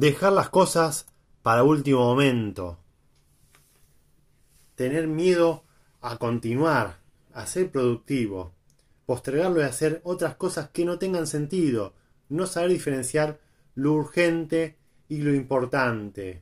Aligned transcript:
Dejar 0.00 0.32
las 0.32 0.48
cosas 0.48 1.04
para 1.42 1.62
último 1.62 2.00
momento. 2.00 2.78
Tener 4.74 5.06
miedo 5.06 5.64
a 6.00 6.16
continuar, 6.16 7.00
a 7.34 7.44
ser 7.44 7.70
productivo. 7.70 8.54
Postergarlo 9.04 9.60
y 9.60 9.64
hacer 9.64 10.00
otras 10.04 10.36
cosas 10.36 10.70
que 10.70 10.86
no 10.86 10.98
tengan 10.98 11.26
sentido. 11.26 11.92
No 12.30 12.46
saber 12.46 12.70
diferenciar 12.70 13.40
lo 13.74 13.92
urgente 13.92 14.78
y 15.10 15.18
lo 15.18 15.34
importante. 15.34 16.40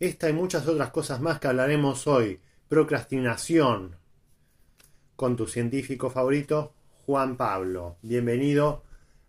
Esta 0.00 0.28
y 0.28 0.32
muchas 0.32 0.66
otras 0.66 0.90
cosas 0.90 1.20
más 1.20 1.38
que 1.38 1.46
hablaremos 1.46 2.08
hoy. 2.08 2.40
Procrastinación. 2.66 3.94
Con 5.14 5.36
tu 5.36 5.46
científico 5.46 6.10
favorito, 6.10 6.72
Juan 7.06 7.36
Pablo. 7.36 7.98
Bienvenido 8.02 8.82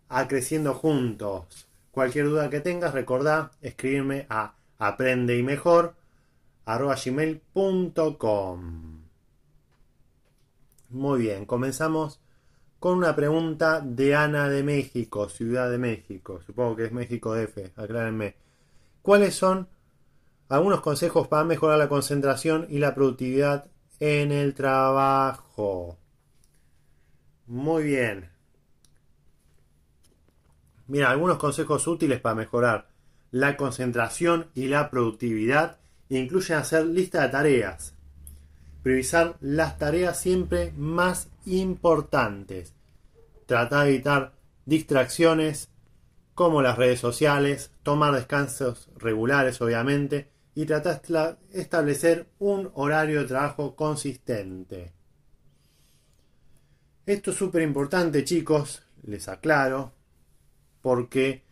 a 0.08 0.26
Creciendo 0.26 0.74
Juntos. 0.74 1.63
Cualquier 1.94 2.26
duda 2.26 2.50
que 2.50 2.58
tengas, 2.58 2.92
recordá 2.92 3.52
escribirme 3.62 4.26
a 4.28 4.56
aprende 4.78 5.38
y 5.38 5.44
mejor 5.44 5.94
Muy 10.88 11.20
bien, 11.20 11.46
comenzamos 11.46 12.20
con 12.80 12.98
una 12.98 13.14
pregunta 13.14 13.80
de 13.80 14.16
Ana 14.16 14.48
de 14.48 14.64
México, 14.64 15.28
Ciudad 15.28 15.70
de 15.70 15.78
México. 15.78 16.40
Supongo 16.44 16.74
que 16.74 16.86
es 16.86 16.92
México 16.92 17.32
DF, 17.32 17.78
aclárenme. 17.78 18.34
¿Cuáles 19.00 19.36
son 19.36 19.68
algunos 20.48 20.80
consejos 20.80 21.28
para 21.28 21.44
mejorar 21.44 21.78
la 21.78 21.88
concentración 21.88 22.66
y 22.70 22.80
la 22.80 22.92
productividad 22.92 23.70
en 24.00 24.32
el 24.32 24.52
trabajo? 24.54 25.96
Muy 27.46 27.84
bien. 27.84 28.33
Mira, 30.86 31.10
algunos 31.10 31.38
consejos 31.38 31.86
útiles 31.86 32.20
para 32.20 32.34
mejorar 32.34 32.88
la 33.30 33.56
concentración 33.56 34.46
y 34.54 34.68
la 34.68 34.90
productividad 34.90 35.78
incluyen 36.08 36.58
hacer 36.58 36.86
lista 36.86 37.22
de 37.22 37.28
tareas, 37.30 37.94
priorizar 38.82 39.36
las 39.40 39.78
tareas 39.78 40.20
siempre 40.20 40.72
más 40.76 41.28
importantes, 41.46 42.74
tratar 43.46 43.84
de 43.86 43.94
evitar 43.94 44.34
distracciones 44.66 45.70
como 46.34 46.62
las 46.62 46.76
redes 46.76 47.00
sociales, 47.00 47.70
tomar 47.82 48.14
descansos 48.14 48.90
regulares 48.96 49.60
obviamente 49.60 50.28
y 50.54 50.66
tratar 50.66 51.00
de 51.02 51.36
establecer 51.60 52.28
un 52.38 52.70
horario 52.74 53.20
de 53.20 53.28
trabajo 53.28 53.74
consistente. 53.74 54.92
Esto 57.06 57.30
es 57.32 57.36
súper 57.36 57.62
importante 57.62 58.24
chicos, 58.24 58.82
les 59.02 59.28
aclaro, 59.28 59.92
porque 60.84 61.42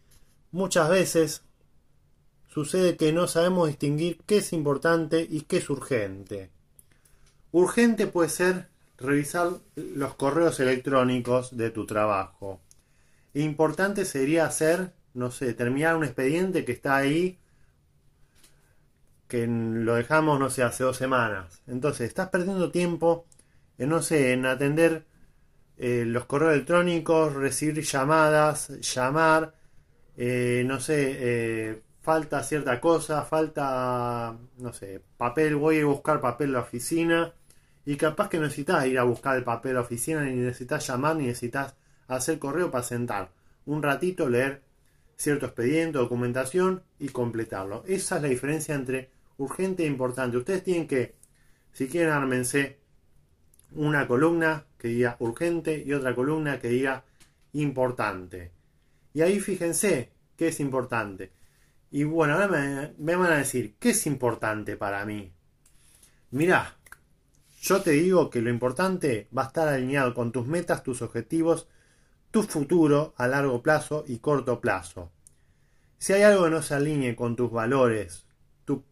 muchas 0.50 0.90
veces 0.90 1.42
sucede 2.48 2.98
que 2.98 3.14
no 3.14 3.26
sabemos 3.26 3.66
distinguir 3.66 4.20
qué 4.26 4.36
es 4.36 4.52
importante 4.52 5.26
y 5.26 5.40
qué 5.40 5.56
es 5.56 5.70
urgente. 5.70 6.50
Urgente 7.50 8.06
puede 8.06 8.28
ser 8.28 8.68
revisar 8.98 9.52
los 9.74 10.14
correos 10.16 10.60
electrónicos 10.60 11.56
de 11.56 11.70
tu 11.70 11.86
trabajo. 11.86 12.60
Importante 13.32 14.04
sería 14.04 14.44
hacer, 14.44 14.92
no 15.14 15.30
sé, 15.30 15.54
terminar 15.54 15.96
un 15.96 16.04
expediente 16.04 16.66
que 16.66 16.72
está 16.72 16.96
ahí, 16.96 17.38
que 19.28 19.46
lo 19.46 19.94
dejamos, 19.94 20.40
no 20.40 20.50
sé, 20.50 20.62
hace 20.62 20.84
dos 20.84 20.98
semanas. 20.98 21.62
Entonces, 21.66 22.06
estás 22.06 22.28
perdiendo 22.28 22.70
tiempo 22.70 23.24
en, 23.78 23.88
no 23.88 24.02
sé, 24.02 24.34
en 24.34 24.44
atender 24.44 25.06
eh, 25.84 26.04
los 26.06 26.26
correos 26.26 26.52
electrónicos, 26.52 27.34
recibir 27.34 27.82
llamadas, 27.82 28.68
llamar, 28.94 29.52
eh, 30.16 30.62
no 30.64 30.78
sé, 30.78 31.16
eh, 31.18 31.82
falta 32.00 32.44
cierta 32.44 32.80
cosa, 32.80 33.24
falta, 33.24 34.38
no 34.58 34.72
sé, 34.72 35.02
papel, 35.16 35.56
voy 35.56 35.80
a 35.80 35.84
buscar 35.86 36.20
papel 36.20 36.50
en 36.50 36.52
la 36.52 36.60
oficina 36.60 37.34
y 37.84 37.96
capaz 37.96 38.28
que 38.28 38.38
necesitas 38.38 38.86
ir 38.86 38.96
a 38.96 39.02
buscar 39.02 39.36
el 39.36 39.42
papel 39.42 39.70
en 39.70 39.74
la 39.74 39.80
oficina, 39.80 40.20
ni 40.22 40.36
necesitas 40.36 40.86
llamar, 40.86 41.16
ni 41.16 41.26
necesitas 41.26 41.74
hacer 42.06 42.38
correo 42.38 42.70
para 42.70 42.84
sentar 42.84 43.32
un 43.66 43.82
ratito, 43.82 44.28
leer 44.28 44.62
cierto 45.16 45.46
expediente, 45.46 45.98
documentación 45.98 46.84
y 47.00 47.08
completarlo. 47.08 47.82
Esa 47.88 48.16
es 48.16 48.22
la 48.22 48.28
diferencia 48.28 48.76
entre 48.76 49.10
urgente 49.36 49.82
e 49.82 49.86
importante. 49.86 50.36
Ustedes 50.36 50.62
tienen 50.62 50.86
que, 50.86 51.16
si 51.72 51.88
quieren, 51.88 52.12
ármense 52.12 52.81
una 53.74 54.06
columna 54.06 54.66
que 54.78 54.88
diga 54.88 55.16
urgente 55.20 55.82
y 55.84 55.92
otra 55.92 56.14
columna 56.14 56.58
que 56.58 56.68
diga 56.68 57.04
importante. 57.52 58.52
Y 59.14 59.22
ahí 59.22 59.40
fíjense 59.40 60.12
qué 60.36 60.48
es 60.48 60.60
importante. 60.60 61.32
Y 61.90 62.04
bueno, 62.04 62.34
ahora 62.34 62.48
me, 62.96 63.16
van 63.16 63.32
a 63.32 63.36
decir, 63.36 63.76
¿qué 63.78 63.90
es 63.90 64.06
importante 64.06 64.76
para 64.76 65.04
mí? 65.04 65.32
Mirá, 66.30 66.78
yo 67.60 67.82
te 67.82 67.90
digo 67.90 68.30
que 68.30 68.40
lo 68.40 68.48
importante 68.48 69.28
va 69.36 69.42
a 69.42 69.46
estar 69.48 69.68
alineado 69.68 70.14
con 70.14 70.32
tus 70.32 70.46
metas, 70.46 70.82
tus 70.82 71.02
objetivos, 71.02 71.68
tu 72.30 72.42
futuro 72.42 73.12
a 73.18 73.28
largo 73.28 73.62
plazo 73.62 74.04
y 74.08 74.18
corto 74.18 74.60
plazo. 74.60 75.12
Si 75.98 76.14
hay 76.14 76.22
algo 76.22 76.44
que 76.44 76.50
no 76.50 76.62
se 76.62 76.74
alinee 76.74 77.14
con 77.14 77.36
tus 77.36 77.52
valores, 77.52 78.26
tu, 78.64 78.84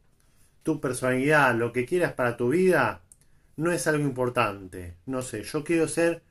tu 0.63 0.79
personalidad, 0.79 1.55
lo 1.55 1.73
que 1.73 1.87
quieras 1.87 2.13
para 2.13 2.37
tu 2.37 2.51
vida, 2.51 3.03
no 3.61 3.71
es 3.73 3.87
algo 3.87 4.05
importante. 4.05 4.97
No 5.05 5.21
sé, 5.21 5.43
yo 5.43 5.63
quiero 5.65 5.87
ser 5.87 6.23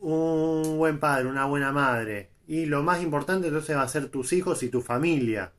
un 0.00 0.76
buen 0.76 1.00
padre, 1.00 1.26
una 1.26 1.46
buena 1.46 1.72
madre. 1.72 2.30
Y 2.46 2.66
lo 2.66 2.82
más 2.82 3.02
importante 3.02 3.48
entonces 3.48 3.74
va 3.76 3.82
a 3.82 3.88
ser 3.88 4.08
tus 4.08 4.34
hijos 4.34 4.62
y 4.62 4.68
tu 4.68 4.82
familia. 4.82 5.52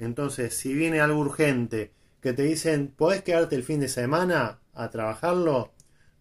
Entonces, 0.00 0.56
si 0.56 0.74
viene 0.74 1.00
algo 1.00 1.20
urgente 1.20 1.92
que 2.20 2.32
te 2.32 2.42
dicen, 2.42 2.88
¿podés 2.88 3.22
quedarte 3.22 3.54
el 3.54 3.62
fin 3.62 3.78
de 3.78 3.88
semana 3.88 4.58
a 4.74 4.90
trabajarlo? 4.90 5.72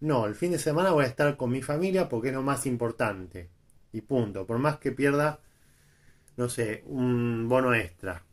No, 0.02 0.28
el 0.28 0.36
fin 0.36 0.52
de 0.52 0.60
semana 0.60 0.92
voy 0.92 1.06
a 1.06 1.08
estar 1.08 1.36
con 1.36 1.50
mi 1.52 1.64
familia 1.64 2.08
porque 2.08 2.30
es 2.30 2.36
lo 2.36 2.44
más 2.44 2.68
importante. 2.68 3.50
Y 3.92 4.02
punto. 4.02 4.46
Por 4.46 4.60
más 4.60 4.78
que 4.78 4.92
pierda, 4.92 5.40
no 6.38 6.48
sé, 6.50 6.84
un 6.86 7.50
bono 7.50 7.74
extra. 7.74 8.24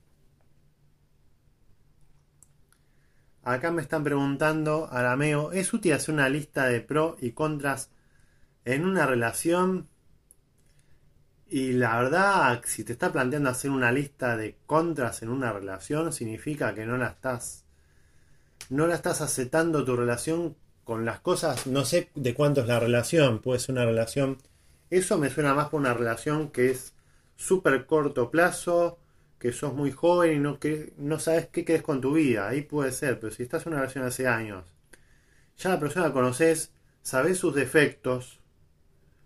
Acá 3.44 3.72
me 3.72 3.82
están 3.82 4.04
preguntando, 4.04 4.88
Arameo, 4.92 5.50
¿es 5.50 5.72
útil 5.72 5.94
hacer 5.94 6.14
una 6.14 6.28
lista 6.28 6.66
de 6.66 6.80
pros 6.80 7.16
y 7.20 7.32
contras 7.32 7.90
en 8.64 8.84
una 8.84 9.04
relación? 9.04 9.88
Y 11.48 11.72
la 11.72 11.96
verdad, 11.96 12.62
si 12.64 12.84
te 12.84 12.92
está 12.92 13.10
planteando 13.10 13.50
hacer 13.50 13.72
una 13.72 13.90
lista 13.90 14.36
de 14.36 14.56
contras 14.66 15.22
en 15.22 15.28
una 15.28 15.52
relación, 15.52 16.12
significa 16.12 16.72
que 16.72 16.86
no 16.86 16.96
la 16.96 17.08
estás. 17.08 17.64
No 18.70 18.86
la 18.86 18.94
estás 18.94 19.20
aceptando 19.20 19.84
tu 19.84 19.96
relación 19.96 20.56
con 20.84 21.04
las 21.04 21.18
cosas. 21.18 21.66
No 21.66 21.84
sé 21.84 22.10
de 22.14 22.34
cuánto 22.34 22.60
es 22.60 22.68
la 22.68 22.78
relación. 22.78 23.40
Puede 23.40 23.58
ser 23.58 23.74
una 23.74 23.84
relación. 23.84 24.38
Eso 24.88 25.18
me 25.18 25.30
suena 25.30 25.52
más 25.52 25.68
por 25.68 25.80
una 25.80 25.94
relación 25.94 26.50
que 26.50 26.70
es 26.70 26.94
súper 27.36 27.86
corto 27.86 28.30
plazo 28.30 28.98
que 29.42 29.52
sos 29.52 29.74
muy 29.74 29.90
joven 29.90 30.36
y 30.36 30.38
no, 30.38 30.60
que, 30.60 30.92
no 30.98 31.18
sabes 31.18 31.48
qué 31.48 31.64
querés 31.64 31.82
con 31.82 32.00
tu 32.00 32.12
vida. 32.12 32.46
Ahí 32.48 32.62
puede 32.62 32.92
ser, 32.92 33.18
pero 33.18 33.34
si 33.34 33.42
estás 33.42 33.66
en 33.66 33.72
una 33.72 33.80
relación 33.80 34.04
hace 34.04 34.28
años, 34.28 34.64
ya 35.58 35.70
la 35.70 35.80
persona 35.80 36.06
la 36.06 36.12
conoces, 36.12 36.70
sabes 37.02 37.38
sus 37.38 37.52
defectos, 37.52 38.38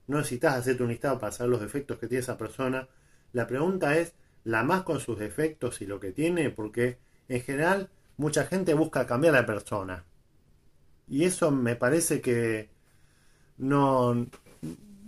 no 0.07 0.17
necesitas 0.17 0.55
hacerte 0.55 0.83
un 0.83 0.89
listado 0.89 1.19
para 1.19 1.33
saber 1.33 1.51
los 1.51 1.61
defectos 1.61 1.99
que 1.99 2.07
tiene 2.07 2.23
esa 2.23 2.39
persona. 2.39 2.89
La 3.35 3.47
pregunta 3.47 3.99
es, 3.99 4.15
¿la 4.43 4.63
más 4.63 4.85
con 4.85 5.01
sus 5.01 5.19
defectos 5.19 5.83
y 5.83 5.87
lo 5.87 6.01
que 6.01 6.13
tiene? 6.13 6.49
Porque 6.49 6.97
en 7.29 7.43
general 7.43 7.91
mucha 8.17 8.47
gente 8.47 8.73
busca 8.73 9.07
cambiar 9.07 9.35
a 9.35 9.41
la 9.43 9.47
persona. 9.47 10.05
Y 11.09 11.25
eso 11.25 11.51
me 11.51 11.77
parece 11.77 12.23
que 12.23 12.71
no, 13.59 14.27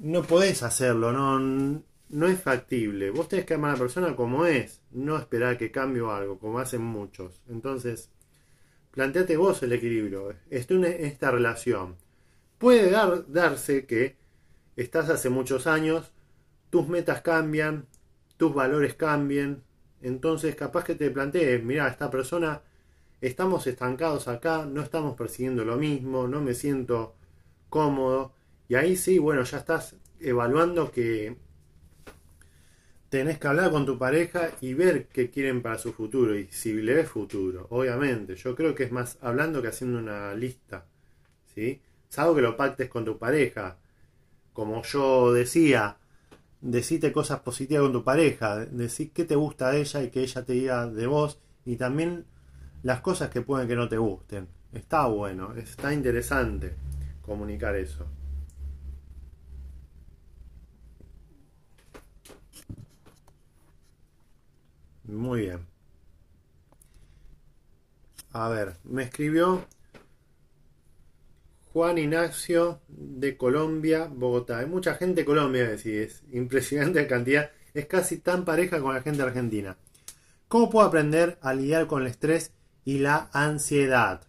no 0.00 0.22
podés 0.22 0.62
hacerlo, 0.62 1.12
no, 1.12 1.82
no 2.08 2.26
es 2.26 2.40
factible. 2.40 3.10
Vos 3.10 3.28
tenés 3.28 3.46
que 3.46 3.54
amar 3.54 3.70
a 3.70 3.72
la 3.74 3.80
persona 3.80 4.16
como 4.16 4.46
es, 4.46 4.82
no 4.90 5.16
esperar 5.16 5.58
que 5.58 5.70
cambie 5.70 6.02
algo, 6.08 6.38
como 6.38 6.58
hacen 6.58 6.82
muchos. 6.82 7.42
Entonces, 7.48 8.10
planteate 8.90 9.36
vos 9.36 9.62
el 9.62 9.72
equilibrio. 9.72 10.34
Estoy 10.50 10.78
en 10.78 10.84
esta 10.84 11.30
relación. 11.30 11.96
Puede 12.58 12.90
darse 13.28 13.86
que 13.86 14.16
estás 14.76 15.10
hace 15.10 15.28
muchos 15.30 15.66
años, 15.66 16.12
tus 16.70 16.88
metas 16.88 17.22
cambian, 17.22 17.86
tus 18.36 18.54
valores 18.54 18.94
cambien. 18.94 19.62
Entonces, 20.00 20.54
capaz 20.54 20.84
que 20.84 20.94
te 20.94 21.10
plantees, 21.10 21.62
mira, 21.62 21.88
esta 21.88 22.10
persona, 22.10 22.62
estamos 23.20 23.66
estancados 23.66 24.28
acá, 24.28 24.66
no 24.66 24.82
estamos 24.82 25.16
persiguiendo 25.16 25.64
lo 25.64 25.76
mismo, 25.76 26.28
no 26.28 26.40
me 26.40 26.54
siento 26.54 27.16
cómodo. 27.68 28.32
Y 28.68 28.74
ahí 28.76 28.96
sí, 28.96 29.18
bueno, 29.18 29.42
ya 29.44 29.58
estás 29.58 29.96
evaluando 30.20 30.90
que 30.90 31.36
tenés 33.08 33.38
que 33.38 33.48
hablar 33.48 33.70
con 33.70 33.86
tu 33.86 33.98
pareja 33.98 34.50
y 34.60 34.74
ver 34.74 35.06
qué 35.08 35.30
quieren 35.30 35.62
para 35.62 35.78
su 35.78 35.92
futuro 35.92 36.36
y 36.38 36.48
si 36.50 36.72
le 36.74 36.94
ves 36.94 37.08
futuro, 37.08 37.66
obviamente. 37.70 38.36
Yo 38.36 38.54
creo 38.54 38.74
que 38.74 38.84
es 38.84 38.92
más 38.92 39.18
hablando 39.20 39.62
que 39.62 39.68
haciendo 39.68 39.98
una 39.98 40.34
lista, 40.34 40.86
¿sí? 41.54 41.80
Salvo 42.08 42.34
que 42.34 42.42
lo 42.42 42.56
pactes 42.56 42.88
con 42.88 43.04
tu 43.04 43.18
pareja. 43.18 43.78
Como 44.52 44.82
yo 44.82 45.32
decía, 45.32 45.98
decite 46.60 47.12
cosas 47.12 47.40
positivas 47.40 47.82
con 47.84 47.92
tu 47.92 48.04
pareja, 48.04 48.66
decir 48.66 49.12
qué 49.12 49.24
te 49.24 49.36
gusta 49.36 49.70
de 49.70 49.80
ella 49.80 50.02
y 50.02 50.10
que 50.10 50.22
ella 50.22 50.44
te 50.44 50.52
diga 50.52 50.86
de 50.86 51.06
vos 51.06 51.40
y 51.64 51.76
también 51.76 52.26
las 52.82 53.00
cosas 53.00 53.30
que 53.30 53.42
pueden 53.42 53.68
que 53.68 53.76
no 53.76 53.88
te 53.88 53.98
gusten. 53.98 54.48
Está 54.72 55.06
bueno, 55.06 55.54
está 55.54 55.92
interesante 55.94 56.74
comunicar 57.22 57.76
eso. 57.76 58.06
Muy 65.08 65.40
bien. 65.40 65.66
A 68.32 68.48
ver, 68.50 68.76
me 68.84 69.04
escribió 69.04 69.64
Juan 71.72 71.96
Ignacio 71.96 72.82
de 72.88 73.36
Colombia, 73.38 74.06
Bogotá. 74.12 74.58
Hay 74.58 74.66
mucha 74.66 74.94
gente 74.96 75.22
de 75.22 75.24
Colombia, 75.24 75.72
es 75.72 76.22
impresionante 76.30 77.02
la 77.02 77.08
cantidad. 77.08 77.50
Es 77.72 77.86
casi 77.86 78.18
tan 78.18 78.44
pareja 78.44 78.80
con 78.80 78.94
la 78.94 79.00
gente 79.00 79.22
argentina. 79.22 79.78
¿Cómo 80.46 80.68
puedo 80.68 80.86
aprender 80.86 81.38
a 81.40 81.54
lidiar 81.54 81.86
con 81.86 82.02
el 82.02 82.08
estrés 82.08 82.52
y 82.84 82.98
la 82.98 83.30
ansiedad? 83.32 84.22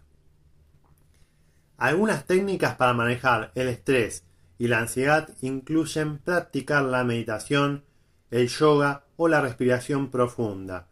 Algunas 1.77 2.25
técnicas 2.25 2.75
para 2.75 2.93
manejar 2.93 3.51
el 3.55 3.67
estrés 3.67 4.23
y 4.57 4.67
la 4.67 4.79
ansiedad 4.79 5.29
incluyen 5.41 6.19
practicar 6.19 6.83
la 6.83 7.03
meditación, 7.03 7.83
el 8.31 8.47
yoga 8.47 9.05
o 9.21 9.27
la 9.27 9.41
respiración 9.41 10.09
profunda, 10.09 10.87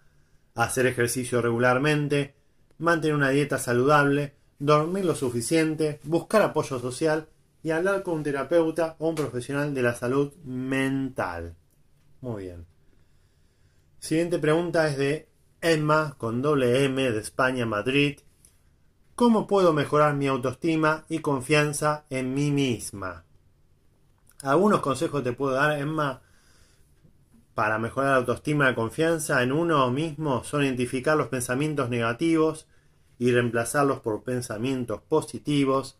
hacer 0.53 0.85
ejercicio 0.85 1.41
regularmente, 1.41 2.35
mantener 2.77 3.15
una 3.15 3.29
dieta 3.29 3.57
saludable, 3.57 4.35
dormir 4.59 5.05
lo 5.05 5.15
suficiente, 5.15 6.01
buscar 6.03 6.41
apoyo 6.41 6.77
social 6.77 7.29
y 7.63 7.71
hablar 7.71 8.03
con 8.03 8.15
un 8.15 8.23
terapeuta 8.23 8.97
o 8.99 9.07
un 9.07 9.15
profesional 9.15 9.73
de 9.73 9.81
la 9.81 9.95
salud 9.95 10.33
mental. 10.43 11.55
Muy 12.19 12.43
bien. 12.43 12.65
Siguiente 13.99 14.39
pregunta 14.39 14.89
es 14.89 14.97
de 14.97 15.29
Emma 15.61 16.15
con 16.17 16.41
doble 16.41 16.83
M 16.83 17.09
de 17.09 17.19
España, 17.21 17.65
Madrid. 17.65 18.19
¿Cómo 19.15 19.47
puedo 19.47 19.71
mejorar 19.71 20.15
mi 20.15 20.27
autoestima 20.27 21.05
y 21.07 21.19
confianza 21.19 22.03
en 22.09 22.33
mí 22.33 22.51
misma? 22.51 23.23
Algunos 24.43 24.81
consejos 24.81 25.23
te 25.23 25.31
puedo 25.31 25.53
dar, 25.53 25.79
Emma, 25.79 26.23
para 27.57 27.79
mejorar 27.79 28.11
la 28.11 28.17
autoestima 28.17 28.69
y 28.69 28.75
confianza 28.75 29.41
en 29.41 29.51
uno 29.51 29.89
mismo 29.89 30.43
son 30.43 30.63
identificar 30.63 31.17
los 31.17 31.29
pensamientos 31.29 31.89
negativos 31.89 32.67
y 33.17 33.31
reemplazarlos 33.31 33.99
por 34.01 34.21
pensamientos 34.21 35.01
positivos, 35.01 35.97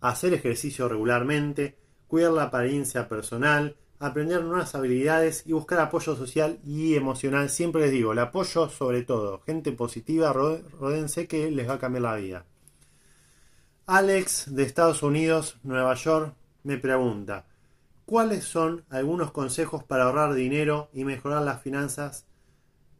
hacer 0.00 0.32
ejercicio 0.32 0.88
regularmente, 0.88 1.76
cuidar 2.06 2.32
la 2.32 2.44
apariencia 2.44 3.06
personal, 3.06 3.76
aprender 3.98 4.42
nuevas 4.42 4.74
habilidades 4.74 5.42
y 5.44 5.52
buscar 5.52 5.78
apoyo 5.80 6.16
social 6.16 6.58
y 6.64 6.94
emocional. 6.94 7.50
Siempre 7.50 7.82
les 7.82 7.90
digo, 7.90 8.12
el 8.12 8.20
apoyo 8.20 8.70
sobre 8.70 9.02
todo, 9.02 9.40
gente 9.40 9.72
positiva, 9.72 10.32
rodense 10.32 11.28
que 11.28 11.50
les 11.50 11.68
va 11.68 11.74
a 11.74 11.78
cambiar 11.78 12.02
la 12.04 12.16
vida. 12.16 12.46
Alex 13.84 14.54
de 14.54 14.62
Estados 14.62 15.02
Unidos, 15.02 15.58
Nueva 15.64 15.92
York, 15.96 16.32
me 16.62 16.78
pregunta, 16.78 17.44
¿Cuáles 18.08 18.44
son 18.44 18.86
algunos 18.88 19.32
consejos 19.32 19.84
para 19.84 20.04
ahorrar 20.04 20.32
dinero 20.32 20.88
y 20.94 21.04
mejorar 21.04 21.42
las 21.42 21.60
finanzas 21.60 22.24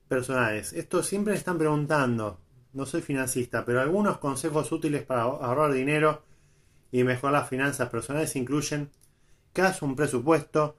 personales? 0.07 0.75
Esto 0.75 1.03
siempre 1.03 1.33
me 1.33 1.39
están 1.39 1.57
preguntando. 1.57 2.39
No 2.75 2.85
soy 2.85 3.01
financista, 3.01 3.65
pero 3.65 3.81
algunos 3.81 4.19
consejos 4.19 4.71
útiles 4.71 5.03
para 5.05 5.23
ahorrar 5.23 5.73
dinero 5.73 6.25
y 6.93 7.05
mejorar 7.05 7.41
las 7.41 7.49
finanzas 7.49 7.89
personales 7.89 8.37
incluyen 8.37 8.91
que 9.55 9.63
hagas 9.63 9.81
un 9.81 9.97
presupuesto, 9.97 10.77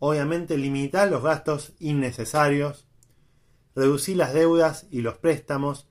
obviamente 0.00 0.58
limitar 0.58 1.08
los 1.08 1.22
gastos 1.22 1.72
innecesarios, 1.78 2.88
reducir 3.76 4.16
las 4.16 4.34
deudas 4.34 4.88
y 4.90 5.02
los 5.02 5.18
préstamos, 5.18 5.86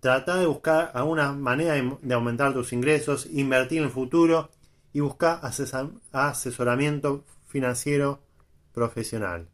tratar 0.00 0.38
de 0.38 0.46
buscar 0.46 0.92
alguna 0.94 1.32
manera 1.32 1.74
de 1.74 2.14
aumentar 2.14 2.54
tus 2.54 2.72
ingresos, 2.72 3.26
invertir 3.30 3.80
en 3.80 3.84
el 3.84 3.90
futuro 3.90 4.48
y 4.92 5.00
busca 5.00 5.40
asesoramiento 6.12 7.24
financiero 7.46 8.22
profesional. 8.72 9.48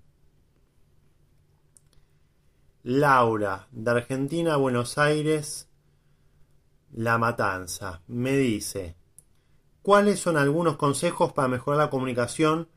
Laura, 2.82 3.66
de 3.72 3.90
Argentina 3.90 4.56
Buenos 4.56 4.96
Aires, 4.96 5.68
La 6.92 7.18
Matanza, 7.18 8.02
me 8.06 8.36
dice, 8.36 8.96
¿cuáles 9.82 10.20
son 10.20 10.36
algunos 10.36 10.76
consejos 10.76 11.32
para 11.32 11.48
mejorar 11.48 11.78
la 11.78 11.90
comunicación 11.90 12.68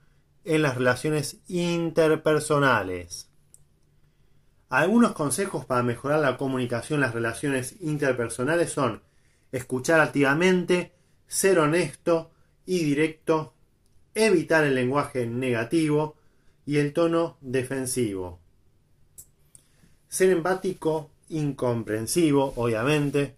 en 0.46 0.64
las 0.64 0.76
relaciones 0.76 1.42
interpersonales? 1.48 3.30
Algunos 4.70 5.14
consejos 5.14 5.66
para 5.66 5.84
mejorar 5.84 6.20
la 6.20 6.38
comunicación 6.38 6.98
en 6.98 7.02
las 7.02 7.14
relaciones 7.14 7.76
interpersonales 7.82 8.72
son 8.72 9.04
escuchar 9.52 10.00
activamente, 10.00 10.94
ser 11.28 11.60
honesto, 11.60 12.32
y 12.70 12.84
directo, 12.84 13.56
evitar 14.14 14.64
el 14.64 14.76
lenguaje 14.76 15.26
negativo 15.26 16.16
y 16.68 16.78
el 16.78 16.94
tono 16.94 17.38
defensivo. 17.42 18.38
Ser 20.08 20.30
empático, 20.30 21.10
incomprensivo, 21.30 22.54
obviamente. 22.56 23.36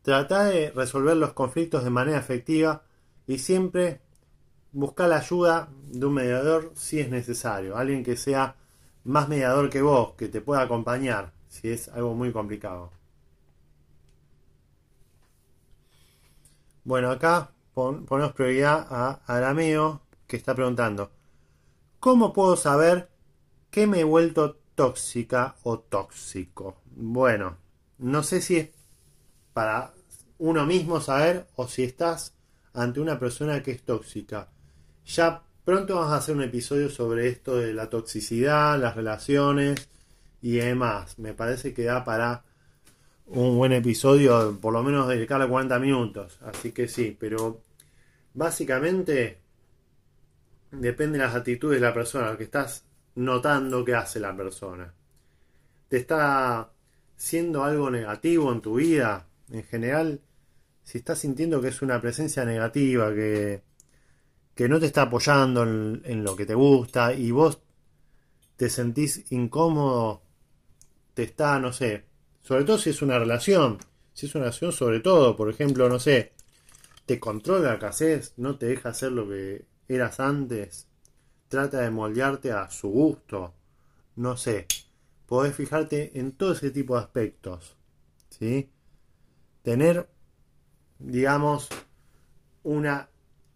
Tratar 0.00 0.54
de 0.54 0.70
resolver 0.70 1.18
los 1.18 1.34
conflictos 1.34 1.84
de 1.84 1.90
manera 1.90 2.18
efectiva 2.18 2.82
y 3.26 3.36
siempre 3.36 4.00
buscar 4.72 5.10
la 5.10 5.18
ayuda 5.18 5.68
de 5.88 6.06
un 6.06 6.14
mediador 6.14 6.72
si 6.74 6.98
es 6.98 7.10
necesario. 7.10 7.76
Alguien 7.76 8.02
que 8.02 8.16
sea 8.16 8.56
más 9.04 9.28
mediador 9.28 9.68
que 9.68 9.82
vos, 9.82 10.14
que 10.14 10.28
te 10.28 10.40
pueda 10.40 10.62
acompañar 10.62 11.34
si 11.48 11.68
es 11.68 11.88
algo 11.88 12.14
muy 12.14 12.32
complicado. 12.32 12.90
Bueno, 16.84 17.10
acá 17.10 17.50
ponemos 17.72 18.32
prioridad 18.32 18.86
a 18.90 19.22
Arameo, 19.26 20.02
que 20.26 20.36
está 20.36 20.54
preguntando, 20.54 21.10
¿cómo 21.98 22.34
puedo 22.34 22.56
saber 22.56 23.08
que 23.70 23.86
me 23.86 24.00
he 24.00 24.04
vuelto 24.04 24.58
tóxica 24.74 25.56
o 25.62 25.78
tóxico? 25.78 26.82
Bueno, 26.94 27.56
no 27.96 28.22
sé 28.22 28.42
si 28.42 28.56
es 28.58 28.68
para 29.54 29.94
uno 30.36 30.66
mismo 30.66 31.00
saber 31.00 31.46
o 31.56 31.68
si 31.68 31.84
estás 31.84 32.34
ante 32.74 33.00
una 33.00 33.18
persona 33.18 33.62
que 33.62 33.70
es 33.70 33.82
tóxica. 33.82 34.50
Ya 35.06 35.42
pronto 35.64 35.94
vamos 35.94 36.12
a 36.12 36.16
hacer 36.16 36.36
un 36.36 36.42
episodio 36.42 36.90
sobre 36.90 37.28
esto 37.28 37.56
de 37.56 37.72
la 37.72 37.88
toxicidad, 37.88 38.78
las 38.78 38.94
relaciones 38.94 39.88
y 40.42 40.56
demás. 40.56 41.18
Me 41.18 41.32
parece 41.32 41.72
que 41.72 41.84
da 41.84 42.04
para 42.04 42.44
un 43.26 43.56
buen 43.56 43.72
episodio, 43.72 44.58
por 44.60 44.72
lo 44.72 44.82
menos 44.82 45.08
dedicarle 45.08 45.48
40 45.48 45.78
minutos. 45.78 46.38
Así 46.42 46.72
que 46.72 46.88
sí, 46.88 47.16
pero 47.18 47.60
básicamente 48.34 49.38
depende 50.70 51.18
de 51.18 51.24
las 51.24 51.34
actitudes 51.34 51.80
de 51.80 51.86
la 51.86 51.94
persona, 51.94 52.30
lo 52.30 52.38
que 52.38 52.44
estás 52.44 52.84
notando 53.14 53.84
que 53.84 53.94
hace 53.94 54.20
la 54.20 54.36
persona. 54.36 54.92
¿Te 55.88 55.98
está 55.98 56.72
siendo 57.16 57.64
algo 57.64 57.90
negativo 57.90 58.52
en 58.52 58.60
tu 58.60 58.76
vida? 58.76 59.26
En 59.50 59.62
general, 59.64 60.20
si 60.82 60.98
estás 60.98 61.20
sintiendo 61.20 61.60
que 61.60 61.68
es 61.68 61.82
una 61.82 62.00
presencia 62.00 62.44
negativa, 62.44 63.14
que, 63.14 63.62
que 64.54 64.68
no 64.68 64.80
te 64.80 64.86
está 64.86 65.02
apoyando 65.02 65.62
en, 65.62 66.02
en 66.04 66.24
lo 66.24 66.36
que 66.36 66.46
te 66.46 66.54
gusta 66.54 67.12
y 67.14 67.30
vos 67.30 67.60
te 68.56 68.68
sentís 68.68 69.30
incómodo, 69.32 70.22
te 71.14 71.24
está, 71.24 71.58
no 71.58 71.72
sé, 71.72 72.04
sobre 72.44 72.64
todo 72.64 72.78
si 72.78 72.90
es 72.90 73.02
una 73.02 73.18
relación. 73.18 73.78
Si 74.12 74.26
es 74.26 74.34
una 74.34 74.44
relación, 74.44 74.70
sobre 74.70 75.00
todo, 75.00 75.34
por 75.34 75.50
ejemplo, 75.50 75.88
no 75.88 75.98
sé, 75.98 76.32
te 77.06 77.18
controla 77.18 77.78
que 77.78 77.86
haces, 77.86 78.34
no 78.36 78.58
te 78.58 78.66
deja 78.66 78.90
hacer 78.90 79.10
lo 79.12 79.28
que 79.28 79.64
eras 79.88 80.20
antes, 80.20 80.86
trata 81.48 81.80
de 81.80 81.90
moldearte 81.90 82.52
a 82.52 82.70
su 82.70 82.90
gusto, 82.90 83.54
no 84.16 84.36
sé. 84.36 84.66
Podés 85.26 85.56
fijarte 85.56 86.18
en 86.18 86.32
todo 86.32 86.52
ese 86.52 86.70
tipo 86.70 86.94
de 86.94 87.00
aspectos. 87.00 87.76
¿Sí? 88.28 88.70
Tener, 89.62 90.08
digamos, 90.98 91.68
una 92.62 93.08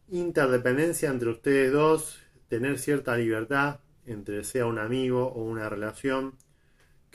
interdependencia 0.08 1.10
entre 1.10 1.28
ustedes 1.28 1.72
dos, 1.72 2.18
tener 2.48 2.78
cierta 2.78 3.16
libertad 3.16 3.80
entre 4.06 4.42
sea 4.44 4.64
un 4.64 4.78
amigo 4.78 5.26
o 5.26 5.42
una 5.42 5.68
relación, 5.68 6.34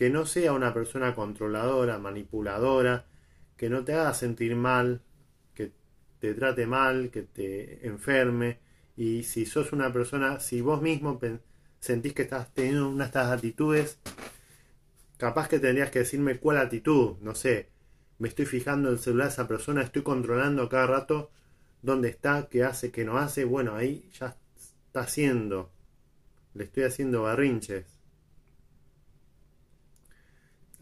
que 0.03 0.09
no 0.09 0.25
sea 0.25 0.51
una 0.51 0.73
persona 0.73 1.15
controladora, 1.15 1.97
manipuladora, 1.97 3.05
que 3.55 3.69
no 3.69 3.85
te 3.85 3.93
haga 3.93 4.13
sentir 4.13 4.53
mal, 4.53 4.99
que 5.53 5.71
te 6.19 6.33
trate 6.33 6.67
mal, 6.67 7.09
que 7.09 7.21
te 7.21 7.87
enferme. 7.87 8.59
Y 8.97 9.23
si 9.23 9.45
sos 9.45 9.71
una 9.71 9.93
persona, 9.93 10.41
si 10.41 10.59
vos 10.59 10.81
mismo 10.81 11.21
sentís 11.79 12.11
que 12.11 12.23
estás 12.23 12.53
teniendo 12.53 12.89
una 12.89 13.05
de 13.05 13.07
estas 13.07 13.31
actitudes, 13.31 13.97
capaz 15.15 15.47
que 15.47 15.59
tendrías 15.59 15.89
que 15.89 15.99
decirme 15.99 16.37
cuál 16.37 16.57
actitud, 16.57 17.15
no 17.21 17.33
sé, 17.33 17.69
me 18.19 18.27
estoy 18.27 18.45
fijando 18.45 18.89
en 18.89 18.95
el 18.95 18.99
celular 18.99 19.27
de 19.27 19.33
esa 19.35 19.47
persona, 19.47 19.83
estoy 19.83 20.01
controlando 20.01 20.67
cada 20.67 20.87
rato 20.87 21.31
dónde 21.81 22.09
está, 22.09 22.49
qué 22.49 22.65
hace, 22.65 22.91
qué 22.91 23.05
no 23.05 23.19
hace, 23.19 23.45
bueno, 23.45 23.73
ahí 23.73 24.09
ya 24.19 24.35
está 24.57 24.99
haciendo, 24.99 25.71
le 26.55 26.65
estoy 26.65 26.83
haciendo 26.83 27.21
barrinches. 27.21 27.92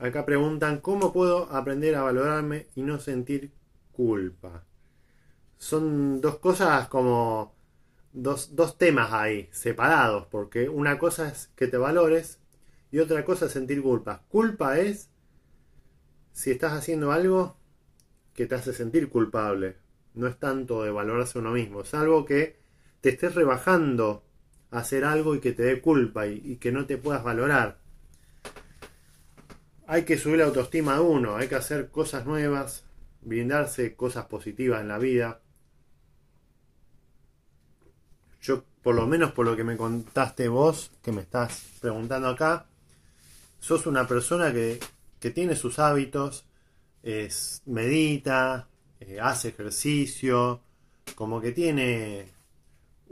Acá 0.02 0.26
preguntan, 0.26 0.80
¿cómo 0.80 1.14
puedo 1.14 1.44
aprender 1.52 1.94
a 1.94 2.02
valorarme 2.02 2.66
y 2.74 2.82
no 2.82 3.00
sentir 3.00 3.52
culpa? 3.92 4.64
Son 5.60 6.20
dos 6.22 6.40
cosas 6.40 6.88
como 6.88 7.54
dos, 8.12 8.56
dos 8.56 8.80
temas 8.80 9.14
ahí, 9.14 9.48
separados, 9.52 10.26
porque 10.26 10.70
una 10.70 10.98
cosa 10.98 11.28
es 11.28 11.52
que 11.56 11.68
te 11.68 11.78
valores 11.78 12.40
y 12.92 12.98
otra 12.98 13.24
cosa 13.24 13.46
es 13.46 13.52
sentir 13.52 13.84
culpa. 13.84 14.24
Culpa 14.28 14.80
es 14.80 15.12
si 16.32 16.50
estás 16.50 16.74
haciendo 16.74 17.12
algo 17.12 17.58
que 18.34 18.48
te 18.48 18.56
hace 18.56 18.74
sentir 18.74 19.08
culpable. 19.08 19.78
No 20.16 20.26
es 20.26 20.40
tanto 20.40 20.82
de 20.82 20.90
valorarse 20.90 21.38
uno 21.38 21.52
mismo, 21.52 21.82
es 21.82 21.94
algo 21.94 22.26
que 22.26 22.58
te 23.02 23.10
estés 23.10 23.36
rebajando 23.36 24.24
a 24.72 24.80
hacer 24.80 25.06
algo 25.06 25.36
y 25.36 25.42
que 25.42 25.52
te 25.52 25.62
dé 25.62 25.80
culpa 25.80 26.26
y 26.26 26.58
que 26.58 26.72
no 26.72 26.88
te 26.88 26.98
puedas 26.98 27.24
valorar 27.24 27.81
hay 29.92 30.06
que 30.06 30.18
subir 30.18 30.38
la 30.38 30.46
autoestima 30.46 30.94
de 30.94 31.02
uno, 31.02 31.36
hay 31.36 31.50
que 31.50 31.56
hacer 31.56 31.90
cosas 31.90 32.26
nuevas, 32.26 32.86
brindarse 33.20 33.94
cosas 33.94 34.26
positivas 34.28 34.80
en 34.80 34.88
la 34.88 34.98
vida. 34.98 35.42
Yo, 38.42 38.64
por 38.82 38.96
lo 38.96 39.06
menos 39.06 39.34
por 39.34 39.46
lo 39.46 39.54
que 39.54 39.66
me 39.66 39.76
contaste 39.76 40.48
vos, 40.48 40.92
que 41.04 41.12
me 41.12 41.20
estás 41.20 41.66
preguntando 41.82 42.30
acá, 42.30 42.68
sos 43.60 43.86
una 43.86 44.08
persona 44.08 44.54
que, 44.54 44.80
tiene 45.34 45.58
sus 45.58 45.78
hábitos, 45.78 46.46
es, 47.04 47.62
medita, 47.66 48.70
eh, 49.02 49.20
hace 49.22 49.50
ejercicio, 49.50 50.62
como 51.16 51.42
que 51.42 51.52
tiene 51.52 52.32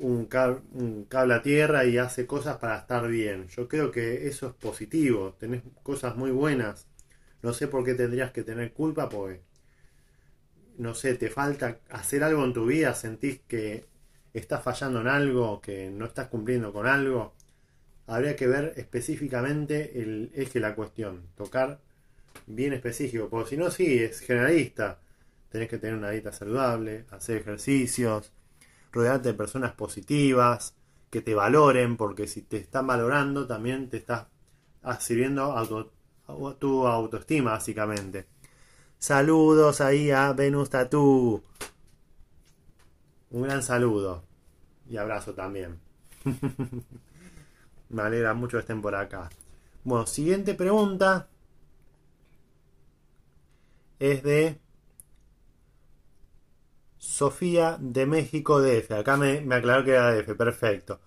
un, 0.01 0.25
cable 0.25 1.33
a 1.33 1.41
tierra 1.41 1.85
y 1.85 1.97
hace 1.97 2.25
cosas 2.25 2.57
para 2.57 2.77
estar 2.77 3.07
bien. 3.07 3.47
Yo 3.49 3.67
creo 3.67 3.91
que 3.91 4.27
eso 4.27 4.47
es 4.47 4.53
positivo, 4.53 5.35
tenés 5.39 5.63
cosas 5.83 6.15
muy 6.15 6.31
buenas. 6.31 6.87
No 7.41 7.53
sé 7.53 7.67
por 7.67 7.85
qué 7.85 7.93
tendrías 7.95 8.31
que 8.31 8.43
tener 8.43 8.73
culpa, 8.73 9.09
porque, 9.09 9.41
no 10.77 10.93
sé, 10.95 11.15
te 11.15 11.29
falta 11.29 11.79
hacer 11.89 12.23
algo 12.23 12.43
en 12.43 12.53
tu 12.53 12.65
vida, 12.65 12.93
sentís 12.95 13.41
que 13.47 13.85
estás 14.33 14.63
fallando 14.63 15.01
en 15.01 15.07
algo, 15.07 15.61
que 15.61 15.89
no 15.89 16.05
estás 16.05 16.27
cumpliendo 16.27 16.73
con 16.73 16.87
algo. 16.87 17.33
Habría 18.07 18.35
que 18.35 18.47
ver 18.47 18.73
específicamente 18.77 20.01
el 20.01 20.31
eje 20.33 20.53
de 20.55 20.59
la 20.61 20.75
cuestión, 20.75 21.27
tocar 21.35 21.79
bien 22.47 22.73
específico, 22.73 23.29
porque 23.29 23.51
si 23.51 23.57
no, 23.57 23.71
sí, 23.71 23.99
es 23.99 24.21
generalista. 24.21 24.99
Tenés 25.49 25.69
que 25.69 25.77
tener 25.79 25.95
una 25.97 26.11
dieta 26.11 26.31
saludable, 26.31 27.05
hacer 27.11 27.37
ejercicios, 27.37 28.31
rodearte 28.91 29.29
de 29.29 29.33
personas 29.33 29.73
positivas, 29.73 30.75
que 31.09 31.21
te 31.21 31.35
valoren, 31.35 31.97
porque 31.97 32.27
si 32.27 32.41
te 32.41 32.57
están 32.57 32.87
valorando 32.87 33.47
también 33.47 33.89
te 33.89 33.97
estás 33.97 34.27
sirviendo 34.99 35.55
a 35.57 36.55
tu 36.55 36.87
autoestima, 36.87 37.51
básicamente. 37.51 38.27
Saludos 38.99 39.81
ahí 39.81 40.11
a 40.11 40.33
Venus 40.33 40.69
Tattoo. 40.69 41.41
Un 43.31 43.41
gran 43.43 43.63
saludo. 43.63 44.23
Y 44.89 44.97
abrazo 44.97 45.33
también. 45.33 45.79
Me 47.89 48.01
alegra 48.01 48.33
mucho 48.33 48.57
que 48.57 48.61
estén 48.61 48.81
por 48.81 48.95
acá. 48.95 49.29
Bueno, 49.83 50.05
siguiente 50.05 50.53
pregunta. 50.53 51.27
Es 53.99 54.21
de 54.23 54.59
Sofía 56.99 57.77
de 57.79 58.05
México 58.05 58.61
DF. 58.61 58.91
Acá 58.91 59.17
me, 59.17 59.41
me 59.41 59.55
aclaró 59.55 59.83
que 59.83 59.91
era 59.91 60.13
DF, 60.13 60.35
perfecto. 60.35 60.99